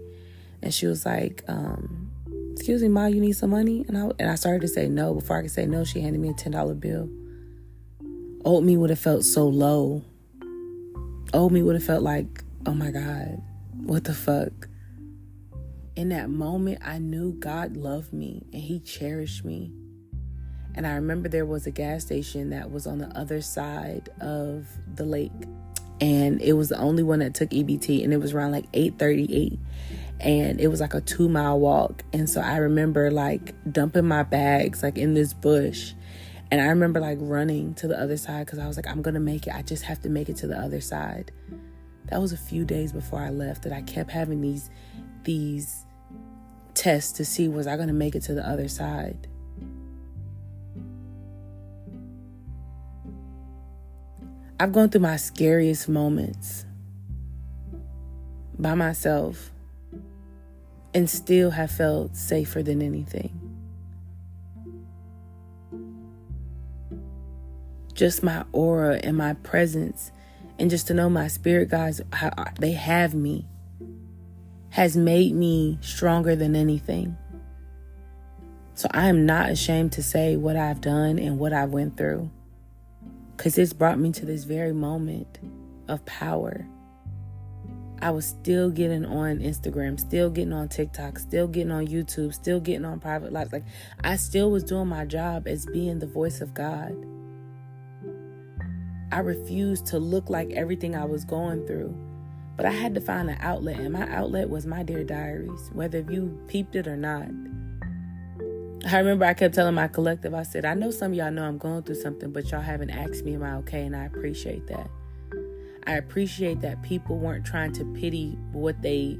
And 0.63 0.73
she 0.73 0.87
was 0.87 1.05
like, 1.05 1.45
um, 1.49 2.11
excuse 2.53 2.83
me, 2.83 2.89
Ma, 2.89 3.07
you 3.07 3.21
need 3.21 3.33
some 3.33 3.51
money? 3.51 3.85
And 3.89 3.99
I, 3.99 4.11
and 4.19 4.31
I 4.31 4.35
started 4.35 4.63
to 4.63 4.69
say 4.69 4.89
no. 4.89 5.15
Before 5.15 5.39
I 5.39 5.43
could 5.43 5.51
say 5.51 5.67
no, 5.67 5.85
she 5.85 6.01
handed 6.01 6.21
me 6.21 6.31
a 6.31 6.35
$10 6.35 6.81
bill. 6.81 7.09
Old 8.45 8.65
me 8.65 8.77
would 8.77 8.91
have 8.91 8.99
felt 8.99 9.25
so 9.25 9.47
low. 9.47 10.03
Old 11.35 11.53
me 11.53 11.63
would 11.63 11.75
have 11.75 11.85
felt 11.85 12.03
like, 12.03 12.45
oh 12.65 12.75
my 12.75 12.91
God, 12.91 13.43
what 13.85 14.05
the 14.05 14.15
fuck? 14.15 14.69
In 15.97 16.11
that 16.11 16.29
moment, 16.29 16.79
I 16.85 16.99
knew 16.99 17.33
God 17.33 17.77
loved 17.77 18.13
me 18.13 18.47
and 18.53 18.63
He 18.63 18.79
cherished 18.81 19.45
me. 19.45 19.73
And 20.75 20.87
I 20.87 20.93
remember 20.93 21.31
there 21.31 21.47
was 21.47 21.67
a 21.67 21.71
gas 21.71 22.05
station 22.05 22.51
that 22.51 22.71
was 22.71 22.87
on 22.87 22.99
the 22.99 23.09
other 23.19 23.41
side 23.41 24.11
of 24.21 24.69
the 24.95 25.05
lake. 25.05 25.33
And 26.03 26.43
it 26.43 26.53
was 26.53 26.69
the 26.69 26.79
only 26.79 27.03
one 27.03 27.21
that 27.21 27.33
took 27.33 27.49
EBT. 27.49 28.05
And 28.05 28.13
it 28.13 28.19
was 28.19 28.35
around 28.35 28.53
like 28.53 28.67
838. 28.75 29.59
And 30.21 30.61
it 30.61 30.69
was 30.69 30.83
like 30.83 30.93
a 30.93 31.01
two 31.01 31.31
mile 31.31 31.59
walk. 31.59 32.05
And 32.13 32.29
so 32.29 32.43
I 32.43 32.59
remember 32.59 33.11
like 33.11 33.55
dumping 33.73 34.07
my 34.07 34.23
bags 34.23 34.83
like 34.83 34.99
in 34.99 35.15
this 35.15 35.33
bush. 35.33 35.95
And 36.51 36.61
I 36.61 36.67
remember 36.67 37.01
like 37.01 37.19
running 37.23 37.73
to 37.77 37.89
the 37.89 37.99
other 37.99 38.19
side 38.19 38.45
because 38.45 38.59
I 38.59 38.67
was 38.67 38.77
like, 38.77 38.87
I'm 38.87 39.03
to 39.03 39.13
make 39.19 39.47
it. 39.47 39.55
I 39.55 39.63
just 39.63 39.85
have 39.85 40.03
to 40.03 40.11
make 40.11 40.29
it 40.29 40.37
to 40.37 40.47
the 40.47 40.59
other 40.59 40.83
side. 40.83 41.33
That 42.11 42.21
was 42.21 42.33
a 42.33 42.37
few 42.37 42.67
days 42.67 42.93
before 42.93 43.21
I 43.21 43.31
left 43.31 43.63
that 43.63 43.73
I 43.73 43.81
kept 43.81 44.11
having 44.11 44.43
these 44.43 44.71
these 45.25 45.86
test 46.77 47.17
to 47.17 47.25
see 47.25 47.49
was 47.49 47.67
I 47.67 47.75
going 47.77 47.89
to 47.89 47.95
make 47.95 48.15
it 48.15 48.23
to 48.25 48.35
the 48.35 48.47
other 48.49 48.69
side. 48.69 49.27
I've 54.61 54.73
gone 54.73 54.89
through 54.89 55.01
my 55.03 55.17
scariest 55.17 55.89
moments 55.89 56.65
by 58.59 58.75
myself 58.75 59.51
and 60.95 61.11
still 61.11 61.51
have 61.51 61.71
felt 61.71 62.17
safer 62.17 62.63
than 62.63 62.81
anything. 62.81 63.39
Just 67.93 68.23
my 68.23 68.45
aura 68.53 69.01
and 69.03 69.17
my 69.17 69.35
presence, 69.35 70.11
and 70.59 70.71
just 70.71 70.87
to 70.87 70.95
know 70.95 71.11
my 71.11 71.29
spirit 71.29 71.71
guides, 71.71 72.01
they 72.59 72.73
have 72.73 73.15
me 73.15 73.47
has 74.77 74.95
made 74.95 75.35
me 75.35 75.79
stronger 75.81 76.37
than 76.37 76.55
anything. 76.55 77.17
So 78.75 78.89
I 78.91 79.09
am 79.09 79.25
not 79.25 79.49
ashamed 79.49 79.93
to 79.93 80.03
say 80.03 80.37
what 80.37 80.55
I've 80.55 80.83
done 80.83 81.19
and 81.19 81.39
what 81.39 81.55
I've 81.55 81.71
went 81.71 81.97
through. 81.97 82.31
Cause 83.39 83.57
it's 83.57 83.73
brought 83.73 83.99
me 83.99 84.13
to 84.13 84.27
this 84.27 84.45
very 84.45 84.75
moment 84.75 85.39
of 85.89 86.05
power. 86.05 86.67
I 88.03 88.11
was 88.11 88.27
still 88.27 88.69
getting 88.69 89.07
on 89.07 89.39
Instagram, 89.39 89.99
still 89.99 90.29
getting 90.29 90.53
on 90.53 90.69
TikTok, 90.69 91.21
still 91.21 91.49
getting 91.49 91.73
on 91.73 91.87
YouTube, 91.87 92.35
still 92.35 92.61
getting 92.61 92.85
on 92.85 93.01
private 93.01 93.33
lives. 93.33 93.55
Like 93.55 93.65
I 94.05 94.17
still 94.17 94.51
was 94.51 94.63
doing 94.63 94.89
my 94.89 95.07
job 95.07 95.49
as 95.49 95.65
being 95.65 96.01
the 96.01 96.07
voice 96.07 96.43
of 96.43 96.53
God. 96.53 96.95
I 99.11 99.21
refused 99.21 99.87
to 99.87 99.99
look 99.99 100.29
like 100.29 100.51
everything 100.51 100.95
I 100.95 101.07
was 101.07 101.25
going 101.25 101.67
through. 101.67 101.97
But 102.57 102.67
I 102.67 102.71
had 102.71 102.95
to 102.95 103.01
find 103.01 103.29
an 103.29 103.37
outlet, 103.41 103.79
and 103.79 103.93
my 103.93 104.09
outlet 104.09 104.49
was 104.49 104.67
my 104.67 104.83
dear 104.83 105.05
diaries, 105.05 105.71
whether 105.73 106.01
you 106.01 106.41
peeped 106.49 106.75
it 106.75 106.89
or 106.89 106.97
not. 106.97 107.29
I 108.91 108.99
remember 108.99 109.25
I 109.25 109.35
kept 109.35 109.55
telling 109.55 109.75
my 109.75 109.89
collective, 109.89 110.33
I 110.33 110.45
said, 110.45 110.65
I 110.65 110.75
know 110.75 110.91
some 110.91 111.13
of 111.13 111.19
y'all 111.19 111.31
know 111.31 111.45
I'm 111.45 111.59
going 111.59 111.83
through 111.83 111.97
something, 111.97 112.31
but 112.31 112.51
y'all 112.51 112.61
haven't 112.61 112.91
asked 112.91 113.25
me, 113.25 113.35
am 113.35 113.43
I 113.43 113.57
okay? 113.57 113.83
And 113.83 113.97
I 113.97 114.05
appreciate 114.05 114.67
that. 114.69 114.89
I 115.87 115.95
appreciate 115.95 116.61
that 116.61 116.83
people 116.83 117.19
weren't 117.19 117.45
trying 117.45 117.73
to 117.75 117.85
pity 117.95 118.39
what 118.53 118.81
they 118.83 119.19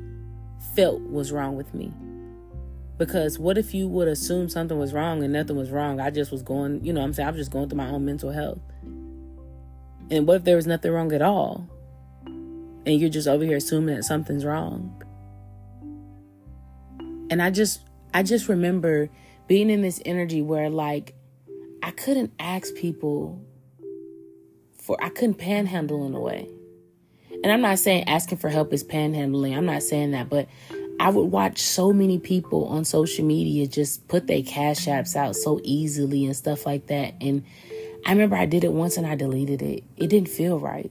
felt 0.75 1.03
was 1.03 1.33
wrong 1.33 1.57
with 1.57 1.75
me. 1.75 1.93
Because 2.99 3.39
what 3.39 3.59
if 3.59 3.75
you 3.75 3.89
would 3.89 4.09
assume 4.09 4.49
something 4.49 4.79
was 4.79 4.93
wrong 4.93 5.23
and 5.23 5.33
nothing 5.33 5.57
was 5.57 5.71
wrong? 5.71 6.01
I 6.01 6.11
just 6.11 6.33
was 6.33 6.43
going, 6.43 6.85
you 6.85 6.93
know 6.93 7.03
I'm 7.03 7.13
saying? 7.13 7.29
I 7.29 7.31
was 7.31 7.41
just 7.41 7.51
going 7.51 7.69
through 7.69 7.79
my 7.79 7.91
own 7.91 8.05
mental 8.05 8.31
health. 8.31 8.61
And 10.11 10.27
what 10.27 10.37
if 10.37 10.45
there 10.45 10.57
was 10.57 10.67
nothing 10.67 10.93
wrong 10.93 11.13
at 11.13 11.23
all? 11.23 11.69
And 12.87 13.01
you're 13.01 13.11
just 13.11 13.27
over 13.27 13.45
here 13.45 13.57
assuming 13.57 13.97
that 13.97 14.05
something's 14.05 14.45
wrong. 14.45 15.03
And 17.29 17.43
I 17.43 17.51
just 17.51 17.81
I 18.15 18.23
just 18.23 18.49
remember 18.49 19.11
being 19.49 19.69
in 19.69 19.83
this 19.83 20.01
energy 20.05 20.41
where 20.41 20.71
like 20.71 21.15
I 21.83 21.91
couldn't 21.91 22.33
ask 22.39 22.75
people 22.75 23.45
for 24.79 24.97
I 25.03 25.09
couldn't 25.09 25.35
panhandle 25.35 26.07
in 26.07 26.15
a 26.15 26.21
way. 26.21 26.49
And 27.43 27.53
I'm 27.53 27.61
not 27.61 27.79
saying 27.81 28.09
asking 28.09 28.39
for 28.39 28.49
help 28.49 28.73
is 28.73 28.85
panhandling. 28.85 29.57
I'm 29.57 29.67
not 29.67 29.83
saying 29.83 30.13
that, 30.13 30.29
but 30.29 30.49
I 30.99 31.11
would 31.11 31.25
watch 31.25 31.59
so 31.61 31.93
many 31.93 32.19
people 32.19 32.67
on 32.67 32.85
social 32.85 33.25
media 33.25 33.67
just 33.67 34.09
put 34.09 34.27
their 34.27 34.43
cash 34.43 34.87
apps 34.87 35.15
out 35.15 35.37
so 35.37 35.61
easily 35.63 36.25
and 36.25 36.35
stuff 36.35 36.65
like 36.65 36.87
that. 36.87 37.15
And 37.21 37.45
I 38.07 38.13
remember 38.13 38.37
I 38.37 38.47
did 38.47 38.65
it 38.65 38.73
once 38.73 38.97
and 38.97 39.07
I 39.07 39.17
deleted 39.17 39.61
it. 39.61 39.85
It 39.97 40.09
didn't 40.09 40.29
feel 40.29 40.59
right 40.59 40.91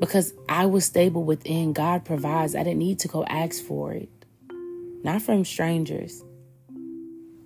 because 0.00 0.32
I 0.48 0.66
was 0.66 0.84
stable 0.84 1.22
within. 1.22 1.72
God 1.72 2.04
provides. 2.04 2.54
I 2.56 2.64
didn't 2.64 2.78
need 2.78 2.98
to 3.00 3.08
go 3.08 3.24
ask 3.24 3.62
for 3.62 3.92
it, 3.92 4.08
not 5.04 5.22
from 5.22 5.44
strangers. 5.44 6.24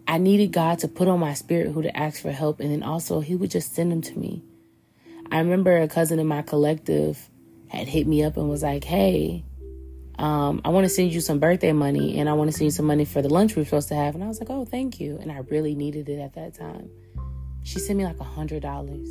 I 0.07 0.19
needed 0.19 0.53
God 0.53 0.79
to 0.81 0.89
put 0.89 1.09
on 1.09 1.19
my 1.19 1.35
spirit 1.35 1.73
who 1.73 1.83
to 1.83 1.97
ask 1.97 2.23
for 2.23 2.31
help, 2.31 2.61
and 2.61 2.71
then 2.71 2.83
also 2.83 3.21
He 3.21 3.35
would 3.35 3.51
just 3.51 3.75
send 3.75 3.91
them 3.91 4.01
to 4.03 4.19
me. 4.19 4.43
I 5.31 5.39
remember 5.39 5.77
a 5.79 5.89
cousin 5.89 6.19
in 6.19 6.27
my 6.27 6.43
collective 6.43 7.31
had 7.69 7.89
hit 7.89 8.07
me 8.07 8.23
up 8.23 8.37
and 8.37 8.49
was 8.49 8.63
like, 8.63 8.85
hey, 8.85 9.45
um, 10.19 10.61
I 10.65 10.69
want 10.69 10.85
to 10.85 10.89
send 10.89 11.13
you 11.13 11.21
some 11.21 11.41
birthday 11.41 11.73
money 11.73 12.19
and 12.19 12.29
I 12.29 12.35
want 12.35 12.51
to 12.51 12.57
send 12.57 12.67
you 12.67 12.71
some 12.71 12.87
money 12.87 13.05
for 13.05 13.21
the 13.21 13.29
lunch 13.29 13.57
we 13.57 13.63
are 13.63 13.65
supposed 13.65 13.89
to 13.89 13.97
have. 13.97 14.15
And 14.15 14.23
I 14.23 14.29
was 14.29 14.39
like, 14.39 14.51
oh, 14.51 14.65
thank 14.65 15.01
you. 15.01 15.19
And 15.21 15.33
I 15.33 15.39
really 15.39 15.75
needed 15.75 16.09
it 16.09 16.21
at 16.21 16.35
that 16.35 16.55
time. 16.55 16.89
She 17.65 17.81
sent 17.81 17.99
me 17.99 18.05
like 18.05 18.21
a 18.21 18.25
hundred 18.25 18.63
dollars. 18.63 19.09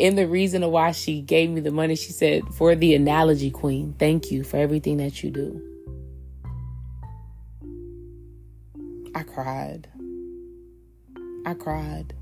And 0.00 0.18
the 0.18 0.26
reason 0.26 0.62
of 0.62 0.70
why 0.70 0.92
she 0.92 1.20
gave 1.20 1.50
me 1.50 1.60
the 1.60 1.70
money, 1.70 1.96
she 1.96 2.12
said, 2.12 2.42
for 2.54 2.74
the 2.74 2.94
analogy 2.94 3.50
queen, 3.50 3.94
thank 3.98 4.30
you 4.30 4.44
for 4.44 4.56
everything 4.56 4.98
that 4.98 5.22
you 5.22 5.30
do. 5.30 5.62
I 9.14 9.22
cried. 9.22 9.88
I 11.46 11.54
cried. 11.54 12.14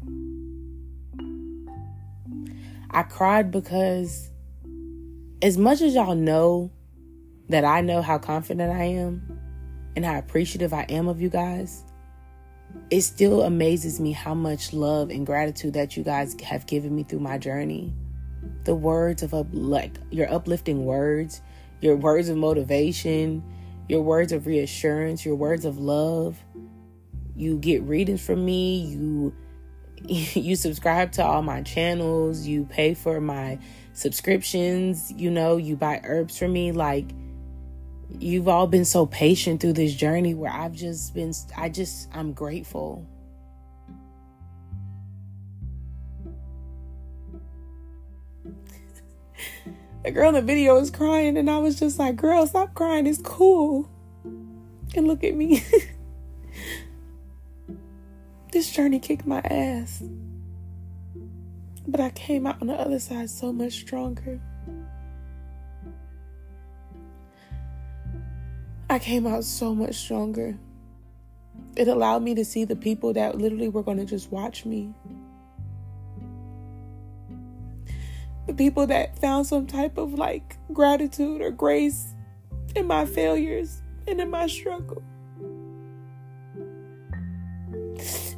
I 2.91 3.03
cried 3.03 3.51
because 3.51 4.31
as 5.43 5.59
much 5.59 5.81
as 5.81 5.95
y'all 5.95 6.15
know 6.15 6.71
that 7.49 7.65
I 7.65 7.81
know 7.81 8.03
how 8.03 8.19
confident 8.19 8.73
I 8.73 8.85
am 8.85 9.23
and 9.97 10.05
how 10.05 10.19
appreciative 10.19 10.73
I 10.73 10.87
am 10.89 11.09
of 11.09 11.21
you 11.21 11.29
guys, 11.29 11.85
it 12.91 13.03
still 13.03 13.43
amazes 13.43 14.01
me 14.01 14.13
how 14.13 14.35
much 14.35 14.73
love 14.73 15.11
and 15.11 15.27
gratitude 15.27 15.75
that 15.75 15.97
you 15.97 16.03
guys 16.03 16.37
have 16.43 16.67
given 16.67 16.95
me 16.95 17.03
through 17.03 17.21
my 17.21 17.39
journey. 17.39 17.93
The 18.65 18.75
words 18.75 19.23
of 19.23 19.35
up, 19.35 19.47
like 19.53 19.99
your 20.11 20.33
uplifting 20.33 20.85
words, 20.85 21.43
your 21.81 21.97
words 21.97 22.29
of 22.29 22.37
motivation, 22.37 23.43
your 23.89 24.03
words 24.03 24.33
of 24.33 24.47
reassurance, 24.47 25.25
your 25.25 25.35
words 25.35 25.65
of 25.65 25.79
love. 25.79 26.39
You 27.37 27.59
get 27.59 27.83
readings 27.83 28.25
from 28.25 28.45
me, 28.45 28.79
you 28.79 29.35
you 30.07 30.55
subscribe 30.55 31.13
to 31.13 31.25
all 31.25 31.43
my 31.43 31.63
channels, 31.63 32.47
you 32.47 32.65
pay 32.65 32.95
for 32.95 33.21
my 33.21 33.59
subscriptions, 33.95 35.13
you 35.13 35.31
know, 35.31 35.57
you 35.57 35.77
buy 35.77 36.01
herbs 36.05 36.37
for 36.37 36.49
me. 36.49 36.73
Like, 36.73 37.11
you've 38.11 38.49
all 38.49 38.67
been 38.67 38.85
so 38.85 39.07
patient 39.07 39.61
through 39.61 39.75
this 39.75 39.95
journey 39.95 40.35
where 40.35 40.51
I've 40.51 40.73
just 40.73 41.15
been, 41.15 41.33
I 41.57 41.69
just, 41.69 42.09
I'm 42.15 42.33
grateful. 42.33 43.07
the 50.05 50.11
girl 50.11 50.29
in 50.29 50.35
the 50.35 50.43
video 50.43 50.75
was 50.79 50.91
crying, 50.91 51.37
and 51.37 51.51
I 51.51 51.59
was 51.59 51.79
just 51.79 51.99
like, 51.99 52.17
girl, 52.17 52.47
stop 52.47 52.75
crying. 52.75 53.07
It's 53.07 53.21
cool. 53.23 53.89
And 54.25 55.09
look 55.09 55.25
at 55.25 55.35
me. 55.35 55.65
This 58.55 58.71
journey 58.71 59.01
kicked 59.01 59.27
my 59.27 59.41
ass. 59.41 60.01
But 61.89 61.99
I 61.99 62.11
came 62.11 62.47
out 62.47 62.61
on 62.61 62.69
the 62.69 62.75
other 62.75 63.01
side 63.01 63.29
so 63.29 63.53
much 63.53 63.73
stronger. 63.73 64.41
I 68.95 69.01
came 69.01 69.27
out 69.27 69.43
so 69.43 69.75
much 69.75 69.97
stronger. 69.97 70.57
It 71.75 71.89
allowed 71.89 72.23
me 72.23 72.33
to 72.37 72.45
see 72.45 72.65
the 72.65 72.77
people 72.77 73.13
that 73.15 73.37
literally 73.37 73.69
were 73.69 73.83
going 73.83 73.97
to 73.97 74.05
just 74.05 74.31
watch 74.31 74.65
me. 74.65 74.95
The 78.47 78.55
people 78.55 78.87
that 78.87 79.19
found 79.19 79.49
some 79.49 79.67
type 79.67 79.99
of 79.99 80.15
like 80.15 80.59
gratitude 80.73 81.41
or 81.41 81.51
grace 81.51 82.15
in 82.77 82.87
my 82.87 83.05
failures 83.05 83.83
and 84.07 84.21
in 84.21 84.31
my 84.31 84.47
struggle. 84.47 85.03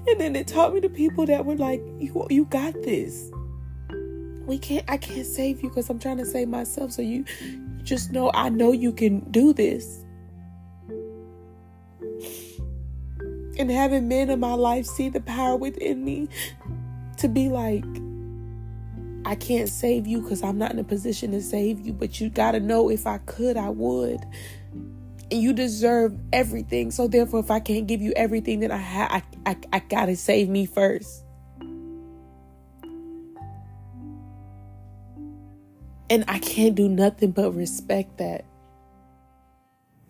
And 0.09 0.19
then 0.19 0.35
it 0.35 0.47
taught 0.47 0.73
me 0.73 0.81
the 0.81 0.89
people 0.89 1.27
that 1.27 1.45
were 1.45 1.57
like, 1.57 1.83
"You, 1.99 2.27
you 2.31 2.47
got 2.47 2.73
this. 2.83 3.31
We 4.47 4.57
can't. 4.57 4.87
I 4.89 4.97
can't 4.97 5.27
save 5.27 5.63
you 5.63 5.69
because 5.69 5.91
I'm 5.91 5.99
trying 5.99 6.17
to 6.17 6.25
save 6.25 6.49
myself. 6.49 6.93
So 6.93 7.03
you 7.03 7.27
just 7.83 8.11
know. 8.11 8.31
I 8.33 8.49
know 8.49 8.73
you 8.73 8.91
can 8.91 9.21
do 9.31 9.53
this." 9.53 10.06
And 13.59 13.71
having 13.71 14.09
men 14.09 14.31
in 14.31 14.41
my 14.41 14.55
life 14.55 14.87
see 14.87 15.09
the 15.09 15.21
power 15.21 15.57
within 15.57 16.05
me 16.05 16.29
to 17.19 17.29
be 17.29 17.49
like, 17.49 17.85
I 19.25 19.35
can't 19.35 19.69
save 19.69 20.07
you 20.07 20.21
because 20.21 20.43
I'm 20.43 20.59
not 20.59 20.73
in 20.73 20.79
a 20.79 20.85
position 20.85 21.33
to 21.33 21.43
save 21.43 21.81
you, 21.81 21.93
but 21.93 22.21
you 22.21 22.29
got 22.29 22.53
to 22.53 22.61
know 22.61 22.91
if 22.91 23.07
I 23.07 23.19
could, 23.19 23.57
I 23.57 23.71
would 23.71 24.21
and 25.31 25.43
you 25.43 25.53
deserve 25.53 26.19
everything. 26.33 26.91
So 26.91 27.09
therefore, 27.09 27.41
if 27.41 27.51
I 27.51 27.61
can't 27.61 27.87
give 27.87 28.01
you 28.01 28.13
everything 28.15 28.61
that 28.61 28.71
I 28.71 28.77
have, 28.77 29.11
I, 29.11 29.51
I, 29.51 29.57
I 29.73 29.79
gotta 29.81 30.17
save 30.17 30.49
me 30.49 30.67
first. 30.67 31.25
And 36.09 36.25
I 36.29 36.39
can't 36.39 36.77
do 36.77 36.89
nothing 36.89 37.33
but 37.33 37.51
respect 37.53 38.19
that. 38.19 38.45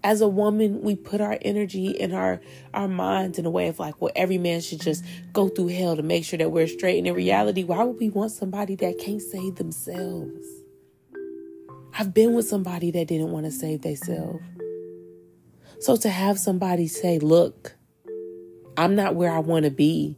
As 0.07 0.21
a 0.21 0.29
woman, 0.29 0.83
we 0.83 0.95
put 0.95 1.21
our 1.21 1.37
energy 1.43 2.01
and 2.01 2.15
our 2.15 2.41
our 2.73 2.87
minds 2.87 3.41
in 3.41 3.45
a 3.45 3.51
way 3.51 3.67
of 3.67 3.81
like, 3.81 4.01
well, 4.01 4.13
every 4.15 4.39
man 4.39 4.61
should 4.61 4.81
just 4.81 5.05
go 5.33 5.49
through 5.49 5.67
hell 5.67 5.97
to 5.97 6.03
make 6.05 6.25
sure 6.25 6.39
that 6.39 6.53
we're 6.53 6.69
straight. 6.69 6.99
And 6.99 7.09
in 7.09 7.15
reality, 7.15 7.65
why 7.65 7.83
would 7.83 7.99
we 7.99 8.09
want 8.11 8.31
somebody 8.31 8.77
that 8.77 9.01
can't 9.01 9.21
save 9.21 9.57
themselves? 9.57 10.47
I've 11.99 12.15
been 12.15 12.35
with 12.35 12.47
somebody 12.47 12.93
that 12.93 13.09
didn't 13.09 13.33
want 13.33 13.47
to 13.47 13.51
save 13.51 13.83
themselves. 13.83 14.45
So 15.81 15.97
to 15.97 16.09
have 16.09 16.39
somebody 16.39 16.87
say, 16.87 17.19
look, 17.19 17.75
I'm 18.77 18.95
not 18.95 19.17
where 19.17 19.33
I 19.33 19.41
want 19.41 19.65
to 19.65 19.73
be. 19.73 20.17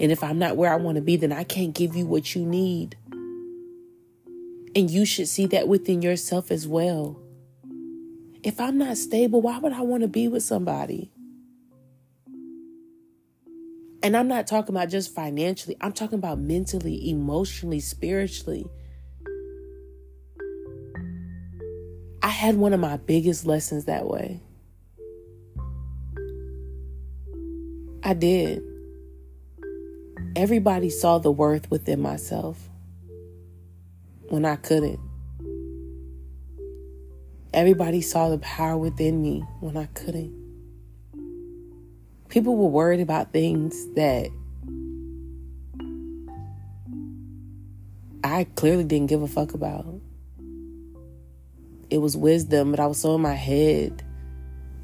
And 0.00 0.10
if 0.10 0.24
I'm 0.24 0.40
not 0.40 0.56
where 0.56 0.72
I 0.72 0.76
want 0.76 0.96
to 0.96 1.02
be, 1.02 1.14
then 1.14 1.30
I 1.30 1.44
can't 1.44 1.72
give 1.72 1.94
you 1.94 2.04
what 2.04 2.34
you 2.34 2.44
need. 2.44 2.96
And 4.74 4.90
you 4.90 5.04
should 5.04 5.28
see 5.28 5.46
that 5.46 5.68
within 5.68 6.02
yourself 6.02 6.50
as 6.50 6.66
well. 6.66 7.16
If 8.42 8.58
I'm 8.58 8.78
not 8.78 8.96
stable, 8.96 9.42
why 9.42 9.58
would 9.58 9.72
I 9.72 9.82
want 9.82 10.02
to 10.02 10.08
be 10.08 10.26
with 10.28 10.42
somebody? 10.42 11.12
And 14.02 14.16
I'm 14.16 14.28
not 14.28 14.46
talking 14.46 14.74
about 14.74 14.88
just 14.88 15.14
financially, 15.14 15.76
I'm 15.82 15.92
talking 15.92 16.18
about 16.18 16.38
mentally, 16.38 17.10
emotionally, 17.10 17.80
spiritually. 17.80 18.66
I 22.22 22.28
had 22.28 22.56
one 22.56 22.72
of 22.72 22.80
my 22.80 22.96
biggest 22.96 23.44
lessons 23.44 23.84
that 23.84 24.06
way. 24.06 24.40
I 28.02 28.14
did. 28.14 28.62
Everybody 30.34 30.88
saw 30.88 31.18
the 31.18 31.30
worth 31.30 31.70
within 31.70 32.00
myself 32.00 32.70
when 34.30 34.46
I 34.46 34.56
couldn't. 34.56 35.09
Everybody 37.52 38.00
saw 38.00 38.28
the 38.28 38.38
power 38.38 38.76
within 38.76 39.20
me 39.20 39.44
when 39.60 39.76
I 39.76 39.86
couldn't. 39.86 40.32
People 42.28 42.56
were 42.56 42.68
worried 42.68 43.00
about 43.00 43.32
things 43.32 43.88
that 43.96 44.28
I 48.22 48.44
clearly 48.54 48.84
didn't 48.84 49.08
give 49.08 49.22
a 49.22 49.26
fuck 49.26 49.54
about. 49.54 49.84
It 51.90 51.98
was 51.98 52.16
wisdom, 52.16 52.70
but 52.70 52.78
I 52.78 52.86
was 52.86 53.00
so 53.00 53.16
in 53.16 53.20
my 53.20 53.34
head 53.34 54.04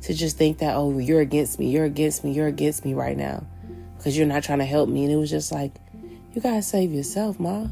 to 0.02 0.12
just 0.12 0.36
think 0.36 0.58
that, 0.58 0.74
oh, 0.74 0.98
you're 0.98 1.20
against 1.20 1.60
me, 1.60 1.70
you're 1.70 1.84
against 1.84 2.24
me, 2.24 2.32
you're 2.32 2.48
against 2.48 2.84
me 2.84 2.94
right 2.94 3.16
now 3.16 3.46
because 3.96 4.18
you're 4.18 4.26
not 4.26 4.42
trying 4.42 4.58
to 4.58 4.64
help 4.64 4.88
me. 4.88 5.04
And 5.04 5.12
it 5.12 5.16
was 5.16 5.30
just 5.30 5.52
like, 5.52 5.76
you 6.32 6.40
gotta 6.40 6.62
save 6.62 6.92
yourself, 6.92 7.38
Ma. 7.38 7.68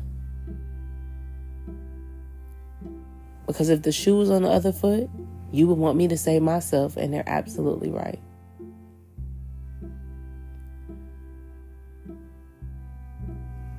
Because 3.47 3.69
if 3.69 3.83
the 3.83 3.93
shoe 3.93 4.17
was 4.17 4.31
on 4.31 4.43
the 4.43 4.51
other 4.51 4.73
foot, 4.73 5.09
you 5.53 5.67
would 5.69 5.79
want 5.79 5.97
me 5.97 6.09
to 6.09 6.17
save 6.17 6.43
myself, 6.43 6.97
and 6.97 7.13
they're 7.13 7.29
absolutely 7.29 7.91
right. 7.91 8.21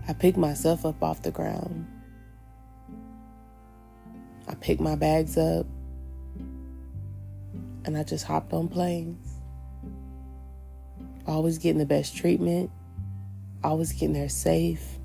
I 0.08 0.14
picked 0.14 0.38
myself 0.38 0.86
up 0.86 1.02
off 1.02 1.24
the 1.24 1.32
ground. 1.32 1.88
I 4.48 4.54
picked 4.54 4.80
my 4.82 4.96
bags 4.96 5.38
up 5.38 5.66
and 7.86 7.98
I 7.98 8.04
just 8.04 8.26
hopped 8.26 8.54
on 8.54 8.68
planes. 8.68 9.38
Always 11.28 11.58
getting 11.58 11.80
the 11.80 11.86
best 11.86 12.16
treatment, 12.16 12.70
always 13.64 13.94
getting 13.94 14.14
there 14.14 14.30
safe, 14.30 15.00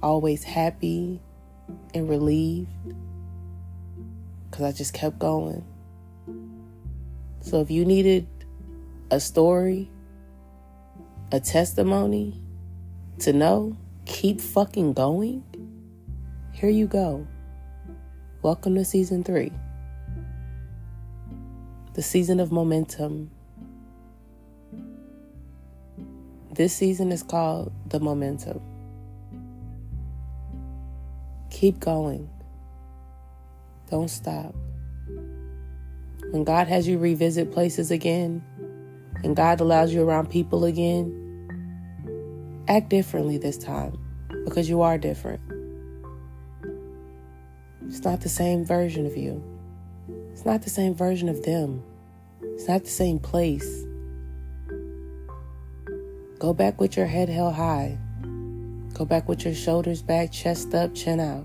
always 0.00 0.44
happy 0.44 1.20
and 1.92 2.08
relieved 2.08 2.70
because 4.52 4.66
I 4.66 4.76
just 4.76 4.92
kept 4.92 5.18
going. 5.18 5.64
So 7.40 7.62
if 7.62 7.70
you 7.70 7.86
needed 7.86 8.28
a 9.10 9.18
story, 9.18 9.90
a 11.32 11.40
testimony 11.40 12.38
to 13.20 13.32
know, 13.32 13.78
keep 14.04 14.42
fucking 14.42 14.92
going, 14.92 15.42
here 16.52 16.68
you 16.68 16.86
go. 16.86 17.26
Welcome 18.42 18.74
to 18.74 18.84
season 18.84 19.24
three 19.24 19.52
the 21.94 22.02
season 22.02 22.40
of 22.40 22.50
momentum. 22.52 23.30
This 26.52 26.74
season 26.74 27.12
is 27.12 27.22
called 27.22 27.72
the 27.86 28.00
momentum. 28.00 28.60
Keep 31.50 31.80
going. 31.80 32.31
Don't 33.92 34.08
stop. 34.08 34.54
When 36.30 36.44
God 36.44 36.66
has 36.66 36.88
you 36.88 36.96
revisit 36.96 37.52
places 37.52 37.90
again, 37.90 38.42
and 39.22 39.36
God 39.36 39.60
allows 39.60 39.92
you 39.92 40.02
around 40.02 40.30
people 40.30 40.64
again, 40.64 41.12
act 42.68 42.88
differently 42.88 43.36
this 43.36 43.58
time 43.58 43.98
because 44.46 44.66
you 44.66 44.80
are 44.80 44.96
different. 44.96 45.42
It's 47.86 48.02
not 48.02 48.22
the 48.22 48.30
same 48.30 48.64
version 48.64 49.04
of 49.04 49.14
you. 49.14 49.44
It's 50.32 50.46
not 50.46 50.62
the 50.62 50.70
same 50.70 50.94
version 50.94 51.28
of 51.28 51.42
them. 51.42 51.82
It's 52.40 52.68
not 52.68 52.84
the 52.84 52.90
same 52.90 53.18
place. 53.18 53.84
Go 56.38 56.54
back 56.54 56.80
with 56.80 56.96
your 56.96 57.04
head 57.04 57.28
held 57.28 57.56
high. 57.56 57.98
Go 58.94 59.04
back 59.04 59.28
with 59.28 59.44
your 59.44 59.54
shoulders 59.54 60.00
back, 60.00 60.32
chest 60.32 60.74
up, 60.74 60.94
chin 60.94 61.20
out. 61.20 61.44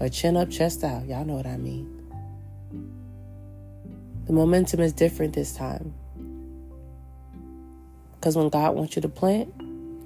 Or 0.00 0.08
chin 0.08 0.36
up, 0.36 0.50
chest 0.50 0.82
out. 0.82 1.06
Y'all 1.06 1.24
know 1.24 1.34
what 1.34 1.46
I 1.46 1.58
mean. 1.58 1.96
The 4.26 4.32
momentum 4.32 4.80
is 4.80 4.92
different 4.92 5.34
this 5.34 5.54
time. 5.54 5.92
Because 8.14 8.36
when 8.36 8.48
God 8.48 8.74
wants 8.74 8.96
you 8.96 9.02
to 9.02 9.08
plant, 9.08 9.52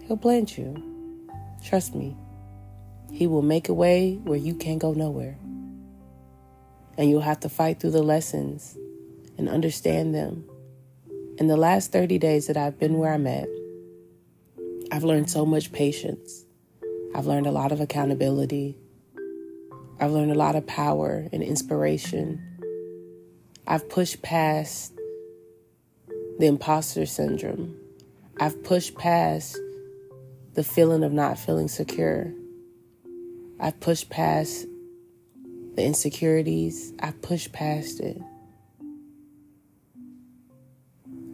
He'll 0.07 0.16
plant 0.16 0.59
you. 0.59 0.74
Trust 1.64 1.94
me. 1.94 2.16
He 3.11 3.26
will 3.26 3.42
make 3.42 3.68
a 3.68 3.74
way 3.74 4.16
where 4.24 4.38
you 4.38 4.54
can't 4.54 4.80
go 4.80 4.92
nowhere. 4.92 5.37
And 6.98 7.09
you'll 7.09 7.20
have 7.20 7.40
to 7.40 7.48
fight 7.48 7.80
through 7.80 7.92
the 7.92 8.02
lessons 8.02 8.76
and 9.38 9.48
understand 9.48 10.14
them. 10.14 10.44
In 11.38 11.46
the 11.46 11.57
last 11.57 11.92
30 11.92 12.18
days 12.18 12.46
that 12.48 12.57
I've 12.57 12.78
been 12.78 12.98
where 12.98 13.12
I'm 13.12 13.26
at, 13.26 13.48
I've 14.90 15.04
learned 15.04 15.30
so 15.30 15.44
much 15.44 15.72
patience. 15.72 16.44
I've 17.14 17.26
learned 17.26 17.46
a 17.46 17.52
lot 17.52 17.72
of 17.72 17.80
accountability. 17.80 18.76
I've 20.00 20.11
learned 20.11 20.33
a 20.33 20.37
lot 20.37 20.57
of 20.57 20.66
power 20.66 21.28
and 21.33 21.42
inspiration. 21.42 22.42
I've 23.66 23.88
pushed 23.88 24.22
past 24.22 24.92
the 26.38 26.46
imposter 26.46 27.07
syndrome. 27.07 27.76
I've 28.40 28.62
pushed 28.64 28.96
past 28.96 29.59
the 30.54 30.64
feeling 30.64 31.04
of 31.04 31.12
not 31.12 31.38
feeling 31.38 31.68
secure. 31.68 32.33
I've 33.61 33.78
pushed 33.78 34.11
past 34.11 34.66
the 35.76 35.85
insecurities. 35.85 36.92
I've 36.98 37.22
pushed 37.22 37.52
past 37.52 38.00
it. 38.00 38.20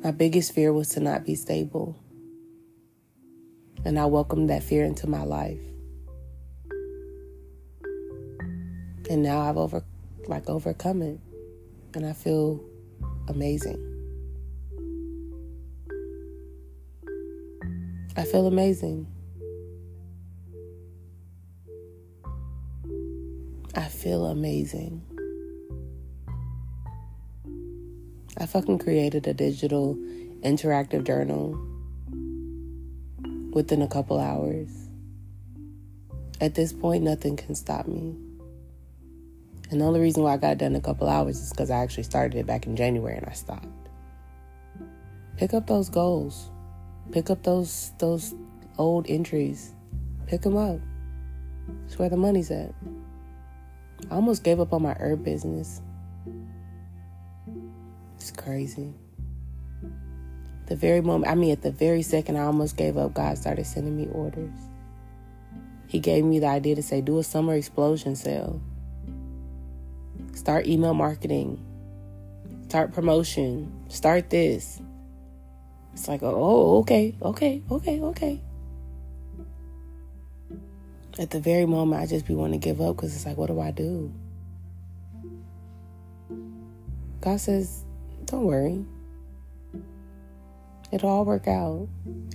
My 0.05 0.11
biggest 0.11 0.53
fear 0.53 0.73
was 0.73 0.90
to 0.90 1.01
not 1.01 1.25
be 1.25 1.35
stable. 1.35 1.99
And 3.85 3.99
I 3.99 4.05
welcomed 4.05 4.51
that 4.51 4.62
fear 4.62 4.85
into 4.85 5.07
my 5.07 5.25
life. 5.25 5.69
And 9.11 9.25
now 9.25 9.40
I've 9.40 9.57
over 9.57 9.83
like 10.29 10.49
overcome 10.49 11.03
it. 11.03 11.18
And 11.94 12.07
I 12.07 12.12
feel 12.12 12.64
amazing. 13.27 13.77
I 18.16 18.23
feel 18.23 18.46
amazing. 18.46 19.09
I 23.75 23.88
feel 23.88 24.27
amazing. 24.27 25.03
I 28.38 28.46
fucking 28.46 28.79
created 28.79 29.27
a 29.27 29.35
digital 29.35 29.96
interactive 30.44 31.05
journal 31.05 31.59
within 33.53 33.83
a 33.83 33.88
couple 33.88 34.20
hours. 34.20 34.70
At 36.40 36.55
this 36.55 36.73
point, 36.73 37.03
nothing 37.03 37.37
can 37.37 37.57
stop 37.57 37.88
me. 37.88 38.30
And 39.70 39.80
the 39.80 39.85
only 39.85 40.00
reason 40.00 40.22
why 40.24 40.35
I 40.35 40.37
got 40.37 40.59
done 40.59 40.72
in 40.72 40.76
a 40.76 40.80
couple 40.80 41.09
hours 41.09 41.38
is 41.38 41.50
because 41.50 41.70
I 41.70 41.78
actually 41.78 42.02
started 42.02 42.37
it 42.37 42.46
back 42.46 42.66
in 42.66 42.74
January 42.74 43.16
and 43.16 43.26
I 43.26 43.33
stopped. 43.33 43.66
Pick 45.37 45.54
up 45.54 45.66
those 45.66 45.88
goals. 45.88 46.50
Pick 47.12 47.30
up 47.30 47.42
those 47.44 47.92
those 47.98 48.35
old 48.78 49.06
entries. 49.09 49.74
Pick 50.26 50.42
them 50.42 50.56
up. 50.56 50.80
It's 51.87 51.98
where 51.98 52.09
the 52.09 52.16
money's 52.16 52.50
at. 52.50 52.74
I 54.11 54.14
almost 54.14 54.42
gave 54.42 54.61
up 54.61 54.72
on 54.72 54.83
my 54.83 54.94
herb 54.98 55.24
business. 55.24 55.80
It's 58.16 58.33
crazy. 58.33 58.92
The 60.66 60.76
very 60.76 61.00
moment, 61.00 61.30
I 61.30 61.35
mean, 61.35 61.52
at 61.52 61.62
the 61.62 61.72
very 61.72 62.02
second 62.02 62.37
I 62.37 62.42
almost 62.42 62.76
gave 62.76 62.96
up, 62.96 63.14
God 63.14 63.38
started 63.38 63.66
sending 63.66 63.96
me 63.96 64.09
orders. 64.12 64.54
He 65.87 65.98
gave 65.98 66.24
me 66.24 66.38
the 66.38 66.46
idea 66.46 66.76
to 66.76 66.83
say, 66.83 67.00
do 67.00 67.18
a 67.18 67.24
summer 67.24 67.54
explosion 67.54 68.14
sale. 68.14 68.61
Start 70.33 70.66
email 70.66 70.95
marketing. 70.95 71.64
Start 72.69 72.93
promotion. 72.93 73.73
Start 73.88 74.31
this. 74.31 74.81
It's 75.93 76.09
like, 76.09 76.23
oh, 76.23 76.79
okay, 76.79 77.14
okay, 77.21 77.62
okay, 77.71 78.01
okay. 78.01 78.40
At 81.19 81.31
the 81.31 81.40
very 81.40 81.66
moment, 81.66 82.01
I 82.01 82.07
just 82.07 82.27
be 82.27 82.35
wanting 82.35 82.61
to 82.61 82.64
give 82.64 82.81
up 82.81 82.97
because 82.97 83.14
it's 83.14 83.27
like, 83.27 83.37
what 83.37 83.49
do 83.49 83.61
I 83.61 83.73
do? 83.73 84.12
God 87.21 87.40
says, 87.40 87.85
don't 88.25 88.45
worry. 88.45 88.85
It'll 90.93 91.11
all 91.11 91.25
work 91.25 91.47
out. 91.47 91.88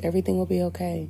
Everything 0.03 0.37
will 0.37 0.45
be 0.45 0.61
okay. 0.63 1.09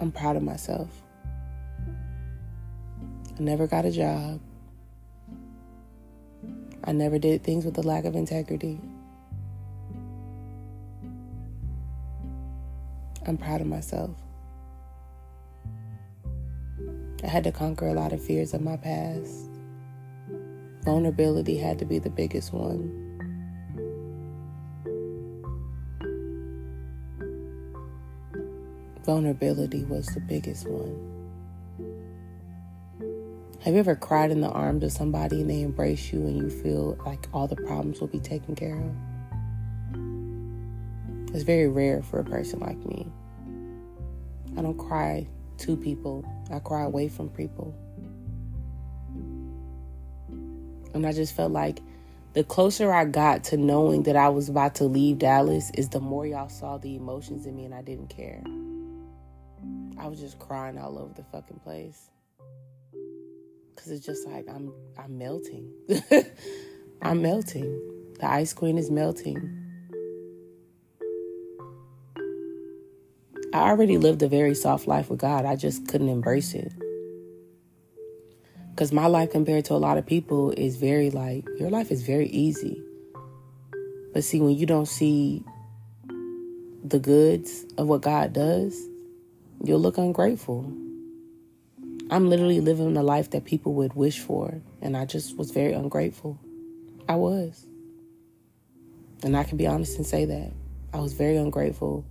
I'm 0.00 0.12
proud 0.12 0.36
of 0.36 0.42
myself. 0.42 0.88
I 3.38 3.42
never 3.42 3.68
got 3.68 3.84
a 3.84 3.92
job. 3.92 4.40
I 6.82 6.90
never 6.90 7.20
did 7.20 7.44
things 7.44 7.64
with 7.64 7.78
a 7.78 7.82
lack 7.82 8.04
of 8.04 8.16
integrity. 8.16 8.80
I'm 13.24 13.36
proud 13.36 13.60
of 13.60 13.68
myself. 13.68 14.10
I 17.22 17.28
had 17.28 17.44
to 17.44 17.52
conquer 17.52 17.86
a 17.86 17.92
lot 17.92 18.12
of 18.12 18.20
fears 18.20 18.54
of 18.54 18.60
my 18.60 18.76
past. 18.76 19.48
Vulnerability 20.82 21.58
had 21.58 21.78
to 21.78 21.84
be 21.84 22.00
the 22.00 22.10
biggest 22.10 22.52
one. 22.52 23.04
Vulnerability 29.04 29.84
was 29.84 30.06
the 30.06 30.20
biggest 30.20 30.68
one. 30.68 31.17
Have 33.62 33.74
you 33.74 33.80
ever 33.80 33.96
cried 33.96 34.30
in 34.30 34.40
the 34.40 34.48
arms 34.48 34.84
of 34.84 34.92
somebody 34.92 35.40
and 35.40 35.50
they 35.50 35.62
embrace 35.62 36.12
you 36.12 36.20
and 36.20 36.36
you 36.36 36.48
feel 36.48 36.96
like 37.04 37.26
all 37.32 37.48
the 37.48 37.56
problems 37.56 38.00
will 38.00 38.06
be 38.06 38.20
taken 38.20 38.54
care 38.54 38.76
of? 38.76 38.94
It's 41.34 41.42
very 41.42 41.66
rare 41.66 42.00
for 42.00 42.20
a 42.20 42.24
person 42.24 42.60
like 42.60 42.78
me. 42.86 43.10
I 44.56 44.62
don't 44.62 44.78
cry 44.78 45.26
to 45.58 45.76
people, 45.76 46.24
I 46.52 46.60
cry 46.60 46.84
away 46.84 47.08
from 47.08 47.30
people. 47.30 47.74
And 50.94 51.04
I 51.04 51.12
just 51.12 51.34
felt 51.34 51.50
like 51.50 51.80
the 52.34 52.44
closer 52.44 52.92
I 52.92 53.06
got 53.06 53.42
to 53.44 53.56
knowing 53.56 54.04
that 54.04 54.14
I 54.14 54.28
was 54.28 54.48
about 54.48 54.76
to 54.76 54.84
leave 54.84 55.18
Dallas, 55.18 55.72
is 55.74 55.88
the 55.88 55.98
more 56.00 56.24
y'all 56.24 56.48
saw 56.48 56.78
the 56.78 56.94
emotions 56.94 57.44
in 57.44 57.56
me 57.56 57.64
and 57.64 57.74
I 57.74 57.82
didn't 57.82 58.08
care. 58.08 58.40
I 59.98 60.06
was 60.06 60.20
just 60.20 60.38
crying 60.38 60.78
all 60.78 60.96
over 60.96 61.12
the 61.12 61.24
fucking 61.24 61.58
place 61.64 62.08
because 63.78 63.92
it's 63.92 64.04
just 64.04 64.26
like 64.26 64.48
I'm 64.48 64.72
I'm 64.98 65.18
melting. 65.18 65.72
I'm 67.02 67.22
melting. 67.22 67.80
The 68.18 68.28
ice 68.28 68.52
queen 68.52 68.76
is 68.76 68.90
melting. 68.90 69.54
I 73.54 73.70
already 73.70 73.96
lived 73.96 74.22
a 74.22 74.28
very 74.28 74.54
soft 74.54 74.88
life 74.88 75.08
with 75.08 75.20
God. 75.20 75.44
I 75.44 75.54
just 75.54 75.86
couldn't 75.86 76.08
embrace 76.08 76.54
it. 76.54 76.72
Because 78.70 78.92
my 78.92 79.06
life, 79.06 79.30
compared 79.30 79.64
to 79.66 79.74
a 79.74 79.76
lot 79.76 79.96
of 79.96 80.06
people, 80.06 80.50
is 80.50 80.76
very 80.76 81.10
like, 81.10 81.46
your 81.58 81.70
life 81.70 81.90
is 81.90 82.02
very 82.02 82.26
easy. 82.28 82.82
But 84.12 84.24
see, 84.24 84.40
when 84.40 84.56
you 84.56 84.66
don't 84.66 84.86
see 84.86 85.44
the 86.84 86.98
goods 86.98 87.64
of 87.78 87.86
what 87.86 88.02
God 88.02 88.32
does, 88.32 88.88
you'll 89.64 89.80
look 89.80 89.98
ungrateful. 89.98 90.70
I'm 92.10 92.28
literally 92.30 92.60
living 92.60 92.94
the 92.94 93.02
life 93.02 93.30
that 93.30 93.44
people 93.44 93.74
would 93.74 93.94
wish 93.94 94.18
for. 94.18 94.60
And 94.80 94.96
I 94.96 95.04
just 95.04 95.36
was 95.36 95.50
very 95.50 95.72
ungrateful. 95.72 96.38
I 97.08 97.16
was. 97.16 97.66
And 99.22 99.36
I 99.36 99.44
can 99.44 99.58
be 99.58 99.66
honest 99.66 99.96
and 99.96 100.06
say 100.06 100.24
that. 100.24 100.52
I 100.94 101.00
was 101.00 101.12
very 101.12 101.36
ungrateful. 101.36 102.04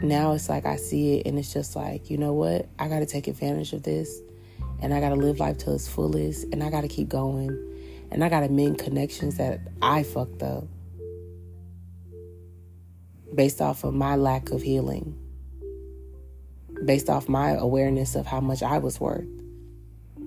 Now 0.00 0.32
it's 0.32 0.48
like 0.48 0.66
I 0.66 0.76
see 0.76 1.18
it 1.18 1.26
and 1.26 1.38
it's 1.38 1.52
just 1.52 1.74
like, 1.76 2.10
you 2.10 2.18
know 2.18 2.32
what? 2.32 2.68
I 2.78 2.88
got 2.88 3.00
to 3.00 3.06
take 3.06 3.26
advantage 3.26 3.72
of 3.72 3.82
this 3.82 4.20
and 4.80 4.92
I 4.92 5.00
got 5.00 5.08
to 5.10 5.16
live 5.16 5.40
life 5.40 5.58
to 5.58 5.74
its 5.74 5.88
fullest 5.88 6.44
and 6.52 6.62
I 6.62 6.70
got 6.70 6.82
to 6.82 6.88
keep 6.88 7.08
going 7.08 7.48
And 8.10 8.22
I 8.22 8.28
got 8.28 8.40
to 8.40 8.48
mend 8.48 8.78
connections 8.78 9.38
that 9.38 9.60
I 9.82 10.04
fucked 10.04 10.42
up 10.42 10.64
based 13.34 13.60
off 13.60 13.82
of 13.82 13.92
my 13.92 14.14
lack 14.14 14.50
of 14.50 14.62
healing, 14.62 15.18
based 16.84 17.08
off 17.08 17.28
my 17.28 17.50
awareness 17.50 18.14
of 18.14 18.26
how 18.26 18.40
much 18.40 18.62
I 18.62 18.78
was 18.78 19.00
worth. 19.00 19.26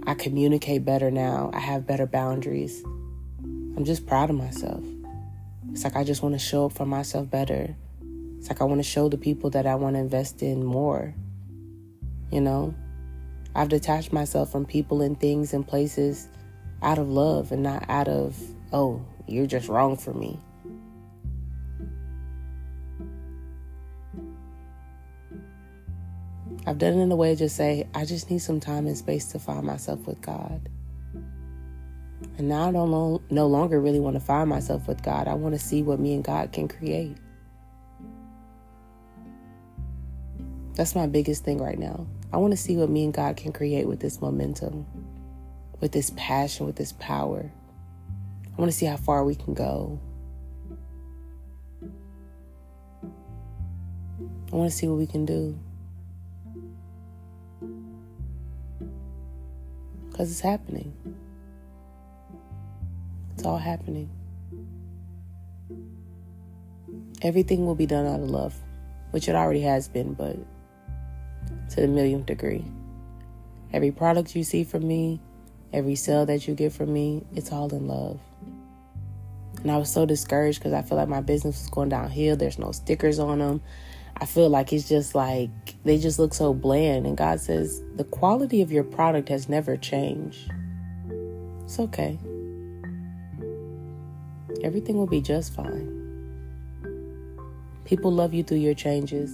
I 0.05 0.13
communicate 0.13 0.85
better 0.85 1.11
now. 1.11 1.51
I 1.53 1.59
have 1.59 1.85
better 1.85 2.05
boundaries. 2.05 2.83
I'm 3.43 3.83
just 3.83 4.05
proud 4.05 4.29
of 4.29 4.35
myself. 4.35 4.83
It's 5.71 5.83
like 5.83 5.95
I 5.95 6.03
just 6.03 6.23
want 6.23 6.33
to 6.33 6.39
show 6.39 6.65
up 6.65 6.73
for 6.73 6.85
myself 6.85 7.29
better. 7.29 7.75
It's 8.37 8.49
like 8.49 8.61
I 8.61 8.63
want 8.63 8.79
to 8.79 8.89
show 8.89 9.09
the 9.09 9.17
people 9.17 9.49
that 9.51 9.65
I 9.65 9.75
want 9.75 9.95
to 9.95 9.99
invest 9.99 10.41
in 10.41 10.63
more. 10.63 11.13
You 12.31 12.41
know, 12.41 12.73
I've 13.53 13.69
detached 13.69 14.13
myself 14.13 14.51
from 14.51 14.65
people 14.65 15.01
and 15.01 15.19
things 15.19 15.53
and 15.53 15.67
places 15.67 16.29
out 16.81 16.97
of 16.97 17.09
love 17.09 17.51
and 17.51 17.63
not 17.63 17.85
out 17.89 18.07
of, 18.07 18.39
oh, 18.71 19.03
you're 19.27 19.47
just 19.47 19.67
wrong 19.67 19.97
for 19.97 20.13
me. 20.13 20.39
I've 26.67 26.77
done 26.79 26.99
it 26.99 27.01
in 27.01 27.09
a 27.13 27.15
way 27.15 27.29
to 27.29 27.39
just 27.39 27.55
say, 27.55 27.87
I 27.93 28.03
just 28.03 28.29
need 28.29 28.39
some 28.39 28.59
time 28.59 28.87
and 28.87 28.97
space 28.97 29.27
to 29.27 29.39
find 29.39 29.65
myself 29.65 30.05
with 30.05 30.19
God. 30.21 30.67
And 32.37 32.49
now 32.49 32.67
I 32.67 32.73
don't 32.73 32.91
lo- 32.91 33.21
no 33.29 33.47
longer 33.47 33.79
really 33.79 34.01
want 34.01 34.17
to 34.17 34.19
find 34.19 34.49
myself 34.49 34.85
with 34.85 35.01
God. 35.01 35.29
I 35.29 35.33
want 35.35 35.55
to 35.55 35.59
see 35.59 35.81
what 35.81 35.97
me 35.97 36.13
and 36.13 36.25
God 36.25 36.51
can 36.51 36.67
create. 36.67 37.15
That's 40.73 40.93
my 40.93 41.07
biggest 41.07 41.45
thing 41.45 41.57
right 41.57 41.79
now. 41.79 42.05
I 42.33 42.37
want 42.37 42.51
to 42.51 42.57
see 42.57 42.75
what 42.75 42.89
me 42.89 43.05
and 43.05 43.13
God 43.13 43.37
can 43.37 43.53
create 43.53 43.87
with 43.87 44.01
this 44.01 44.19
momentum, 44.19 44.85
with 45.79 45.93
this 45.93 46.11
passion, 46.17 46.65
with 46.65 46.75
this 46.75 46.91
power. 46.99 47.49
I 48.45 48.61
want 48.61 48.69
to 48.69 48.77
see 48.77 48.87
how 48.87 48.97
far 48.97 49.23
we 49.23 49.35
can 49.35 49.53
go. 49.53 50.01
I 54.51 54.55
want 54.55 54.69
to 54.69 54.77
see 54.77 54.89
what 54.89 54.97
we 54.97 55.07
can 55.07 55.25
do. 55.25 55.57
Because 60.17 60.31
it's 60.31 60.39
happening. 60.39 60.91
It's 63.35 63.43
all 63.45 63.59
happening. 63.59 64.09
Everything 67.21 67.67
will 67.67 67.75
be 67.75 67.85
done 67.85 68.07
out 68.07 68.21
of 68.21 68.27
love, 68.31 68.55
which 69.11 69.29
it 69.29 69.35
already 69.35 69.61
has 69.61 69.87
been, 69.87 70.15
but 70.15 70.35
to 71.69 71.81
the 71.81 71.87
millionth 71.87 72.25
degree. 72.25 72.65
Every 73.71 73.91
product 73.91 74.35
you 74.35 74.43
see 74.43 74.63
from 74.63 74.87
me, 74.87 75.19
every 75.71 75.93
sale 75.93 76.25
that 76.25 76.47
you 76.47 76.55
get 76.55 76.73
from 76.73 76.91
me, 76.91 77.23
it's 77.35 77.51
all 77.51 77.71
in 77.71 77.87
love. 77.87 78.19
And 79.61 79.69
I 79.69 79.77
was 79.77 79.93
so 79.93 80.07
discouraged 80.07 80.57
because 80.57 80.73
I 80.73 80.81
feel 80.81 80.97
like 80.97 81.09
my 81.09 81.21
business 81.21 81.61
was 81.61 81.69
going 81.69 81.89
downhill. 81.89 82.35
There's 82.35 82.57
no 82.57 82.71
stickers 82.71 83.19
on 83.19 83.37
them. 83.37 83.61
I 84.19 84.25
feel 84.25 84.49
like 84.49 84.73
it's 84.73 84.89
just 84.89 85.13
like 85.13 85.49
they 85.83 85.99
just 85.99 86.17
look 86.17 86.33
so 86.33 86.53
bland. 86.53 87.05
And 87.05 87.15
God 87.15 87.39
says, 87.39 87.83
the 87.95 88.03
quality 88.03 88.61
of 88.61 88.71
your 88.71 88.83
product 88.83 89.29
has 89.29 89.47
never 89.47 89.77
changed. 89.77 90.51
It's 91.63 91.79
okay. 91.79 92.17
Everything 94.63 94.97
will 94.97 95.07
be 95.07 95.21
just 95.21 95.53
fine. 95.53 95.93
People 97.85 98.11
love 98.11 98.33
you 98.33 98.43
through 98.43 98.57
your 98.57 98.73
changes, 98.73 99.31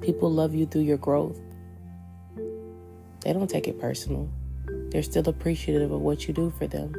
people 0.00 0.30
love 0.30 0.54
you 0.54 0.66
through 0.66 0.82
your 0.82 0.96
growth. 0.96 1.38
They 3.20 3.32
don't 3.32 3.50
take 3.50 3.68
it 3.68 3.78
personal, 3.78 4.30
they're 4.90 5.02
still 5.02 5.28
appreciative 5.28 5.90
of 5.90 6.00
what 6.00 6.26
you 6.28 6.32
do 6.32 6.50
for 6.58 6.66
them. 6.66 6.94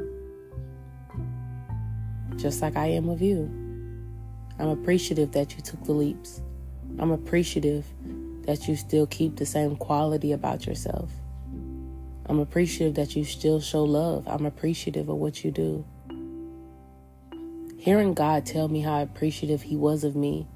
Just 2.36 2.62
like 2.62 2.75
I 2.75 2.88
am 2.88 3.10
of 3.10 3.21
you. 3.21 3.49
I'm 4.60 4.69
appreciative 4.69 5.32
that 5.32 5.56
you 5.56 5.62
took 5.62 5.84
the 5.86 5.93
leaps. 5.93 6.41
I'm 6.99 7.12
appreciative 7.12 7.86
that 8.45 8.67
you 8.67 8.75
still 8.75 9.08
keep 9.08 9.36
the 9.36 9.45
same 9.45 9.75
quality 9.75 10.32
about 10.32 10.65
yourself. 10.65 11.10
I'm 12.25 12.39
appreciative 12.39 12.95
that 12.95 13.15
you 13.15 13.25
still 13.25 13.60
show 13.60 13.84
love. 13.84 14.27
I'm 14.27 14.45
appreciative 14.45 15.10
of 15.10 15.17
what 15.17 15.43
you 15.43 15.51
do. 15.51 15.86
Hearing 17.77 18.13
God 18.13 18.45
tell 18.45 18.67
me 18.67 18.82
how 18.82 19.01
appreciative 19.01 19.62
He 19.62 19.75
was 19.75 20.04
of 20.04 20.15
me 20.15 20.47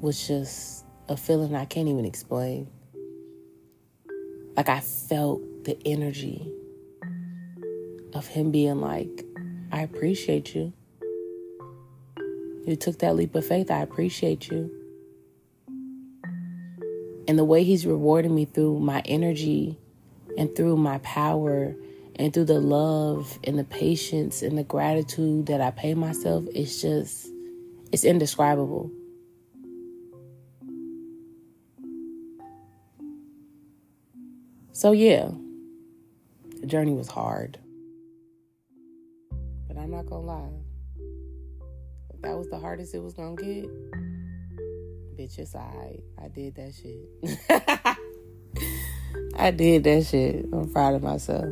was 0.00 0.26
just 0.26 0.84
a 1.08 1.16
feeling 1.16 1.54
I 1.54 1.64
can't 1.64 1.88
even 1.88 2.04
explain. 2.04 2.68
Like 4.56 4.68
I 4.68 4.80
felt 4.80 5.42
the 5.64 5.78
energy 5.84 6.50
of 8.14 8.26
Him 8.26 8.50
being 8.50 8.80
like, 8.80 9.24
I 9.70 9.82
appreciate 9.82 10.54
you. 10.54 10.72
You 12.66 12.76
took 12.76 12.98
that 13.00 13.14
leap 13.14 13.34
of 13.34 13.46
faith. 13.46 13.70
I 13.70 13.82
appreciate 13.82 14.48
you. 14.48 14.70
And 17.28 17.38
the 17.38 17.44
way 17.44 17.62
He's 17.62 17.86
rewarding 17.86 18.34
me 18.34 18.46
through 18.46 18.78
my 18.78 19.02
energy 19.04 19.78
and 20.38 20.54
through 20.56 20.76
my 20.78 20.98
power 20.98 21.74
and 22.16 22.32
through 22.32 22.44
the 22.44 22.60
love 22.60 23.38
and 23.44 23.58
the 23.58 23.64
patience 23.64 24.40
and 24.42 24.56
the 24.56 24.64
gratitude 24.64 25.46
that 25.46 25.60
I 25.60 25.72
pay 25.72 25.94
myself, 25.94 26.44
it's 26.54 26.80
just, 26.80 27.28
it's 27.92 28.04
indescribable. 28.04 28.90
So, 34.72 34.92
yeah, 34.92 35.28
the 36.60 36.66
journey 36.66 36.94
was 36.94 37.08
hard. 37.08 37.58
But 39.68 39.76
I'm 39.76 39.90
not 39.90 40.06
gonna 40.06 40.20
lie 40.22 40.63
that 42.24 42.36
was 42.36 42.48
the 42.48 42.58
hardest 42.58 42.94
it 42.94 43.02
was 43.02 43.14
gonna 43.14 43.36
get, 43.36 43.66
bitch, 45.16 45.38
it's 45.38 45.54
alright. 45.54 46.02
I 46.22 46.28
did 46.28 46.54
that 46.56 46.74
shit. 46.74 47.98
I 49.36 49.50
did 49.50 49.84
that 49.84 50.06
shit. 50.06 50.46
I'm 50.52 50.72
proud 50.72 50.94
of 50.94 51.02
myself. 51.02 51.44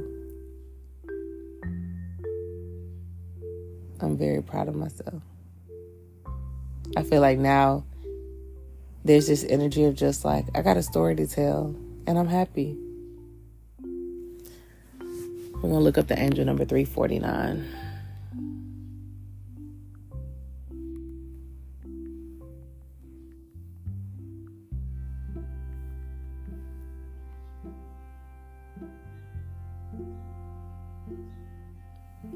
I'm 4.01 4.17
very 4.17 4.43
proud 4.43 4.69
of 4.69 4.75
myself. 4.75 5.23
I 6.97 7.03
feel 7.03 7.21
like 7.21 7.39
now 7.39 7.85
there's 9.05 9.27
this 9.27 9.45
energy 9.45 9.85
of 9.85 9.95
just 9.95 10.25
like, 10.25 10.47
I 10.55 10.63
got 10.63 10.77
a 10.77 10.83
story 10.83 11.15
to 11.17 11.27
tell, 11.27 11.75
and 12.07 12.19
I'm 12.19 12.29
happy. 12.29 12.77
We're 15.55 15.71
gonna 15.71 15.81
look 15.81 15.99
up 15.99 16.09
the 16.09 16.19
angel 16.19 16.45
number 16.45 16.65
349. 16.65 17.82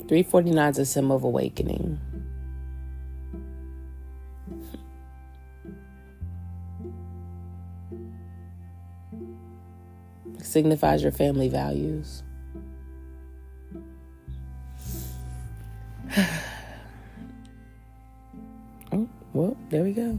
Three 0.09 0.23
forty 0.23 0.51
nine 0.51 0.71
is 0.71 0.79
a 0.79 0.87
symbol 0.87 1.17
of 1.17 1.25
awakening. 1.25 2.01
signifies 10.57 11.03
your 11.03 11.13
family 11.13 11.51
values. 11.51 12.23
oh, 18.93 19.07
well, 19.35 19.55
there 19.69 19.83
we 19.83 19.93
go. 19.93 20.19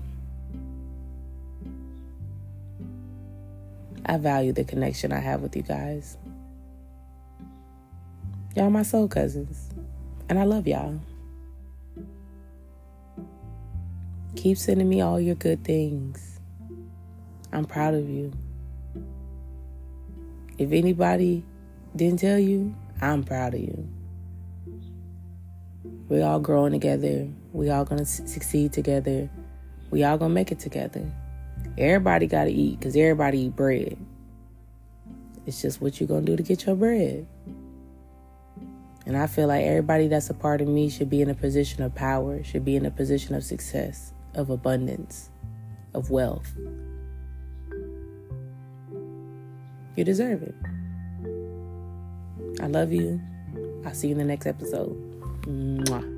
I 4.06 4.18
value 4.18 4.54
the 4.54 4.64
connection 4.64 5.12
I 5.12 5.20
have 5.20 5.42
with 5.42 5.56
you 5.56 5.64
guys. 5.64 6.18
Y'all 8.56 8.70
my 8.70 8.84
soul 8.84 9.08
cousins. 9.08 9.70
And 10.30 10.38
I 10.38 10.44
love 10.44 10.68
y'all. 10.68 11.00
Keep 14.36 14.58
sending 14.58 14.88
me 14.88 15.02
all 15.02 15.20
your 15.20 15.36
good 15.36 15.64
things. 15.64 16.40
I'm 17.52 17.66
proud 17.66 17.94
of 17.94 18.10
you. 18.10 18.32
If 20.58 20.72
anybody 20.72 21.44
didn't 21.96 22.20
tell 22.20 22.38
you, 22.38 22.76
I'm 23.02 23.24
proud 23.24 23.54
of 23.54 23.62
you. 23.62 23.88
We 26.10 26.22
all 26.22 26.40
growing 26.40 26.72
together. 26.72 27.28
We 27.54 27.70
all 27.70 27.86
gonna 27.86 28.06
succeed 28.06 28.74
together. 28.74 29.30
We 29.92 30.04
all 30.04 30.18
gonna 30.18 30.34
make 30.34 30.52
it 30.52 30.60
together. 30.60 31.10
Everybody 31.78 32.28
gotta 32.28 32.50
eat 32.50 32.80
because 32.80 32.96
everybody 32.96 33.42
eat 33.42 33.56
bread. 33.56 33.98
It's 35.46 35.62
just 35.62 35.82
what 35.82 36.00
you 36.00 36.08
gonna 36.08 36.22
do 36.22 36.36
to 36.36 36.44
get 36.44 36.66
your 36.66 36.76
bread. 36.76 37.26
And 39.08 39.16
I 39.18 39.26
feel 39.26 39.48
like 39.48 39.64
everybody 39.64 40.10
that's 40.10 40.30
a 40.30 40.34
part 40.34 40.60
of 40.60 40.68
me 40.68 40.90
should 40.90 41.10
be 41.10 41.22
in 41.22 41.30
a 41.30 41.34
position 41.34 41.82
of 41.82 41.96
power, 41.96 42.44
should 42.44 42.66
be 42.66 42.76
in 42.76 42.86
a 42.86 42.92
position 42.92 43.36
of 43.36 43.44
success, 43.46 44.12
of 44.36 44.50
abundance, 44.50 45.30
of 45.94 46.12
wealth. 46.12 46.52
You 49.96 50.04
deserve 50.04 50.44
it. 50.44 50.56
I 52.62 52.68
love 52.68 52.92
you. 52.92 53.22
I'll 53.86 53.94
see 53.94 54.10
you 54.10 54.12
in 54.12 54.18
the 54.18 54.26
next 54.26 54.46
episode. 54.46 54.92
Mwah. 55.44 56.17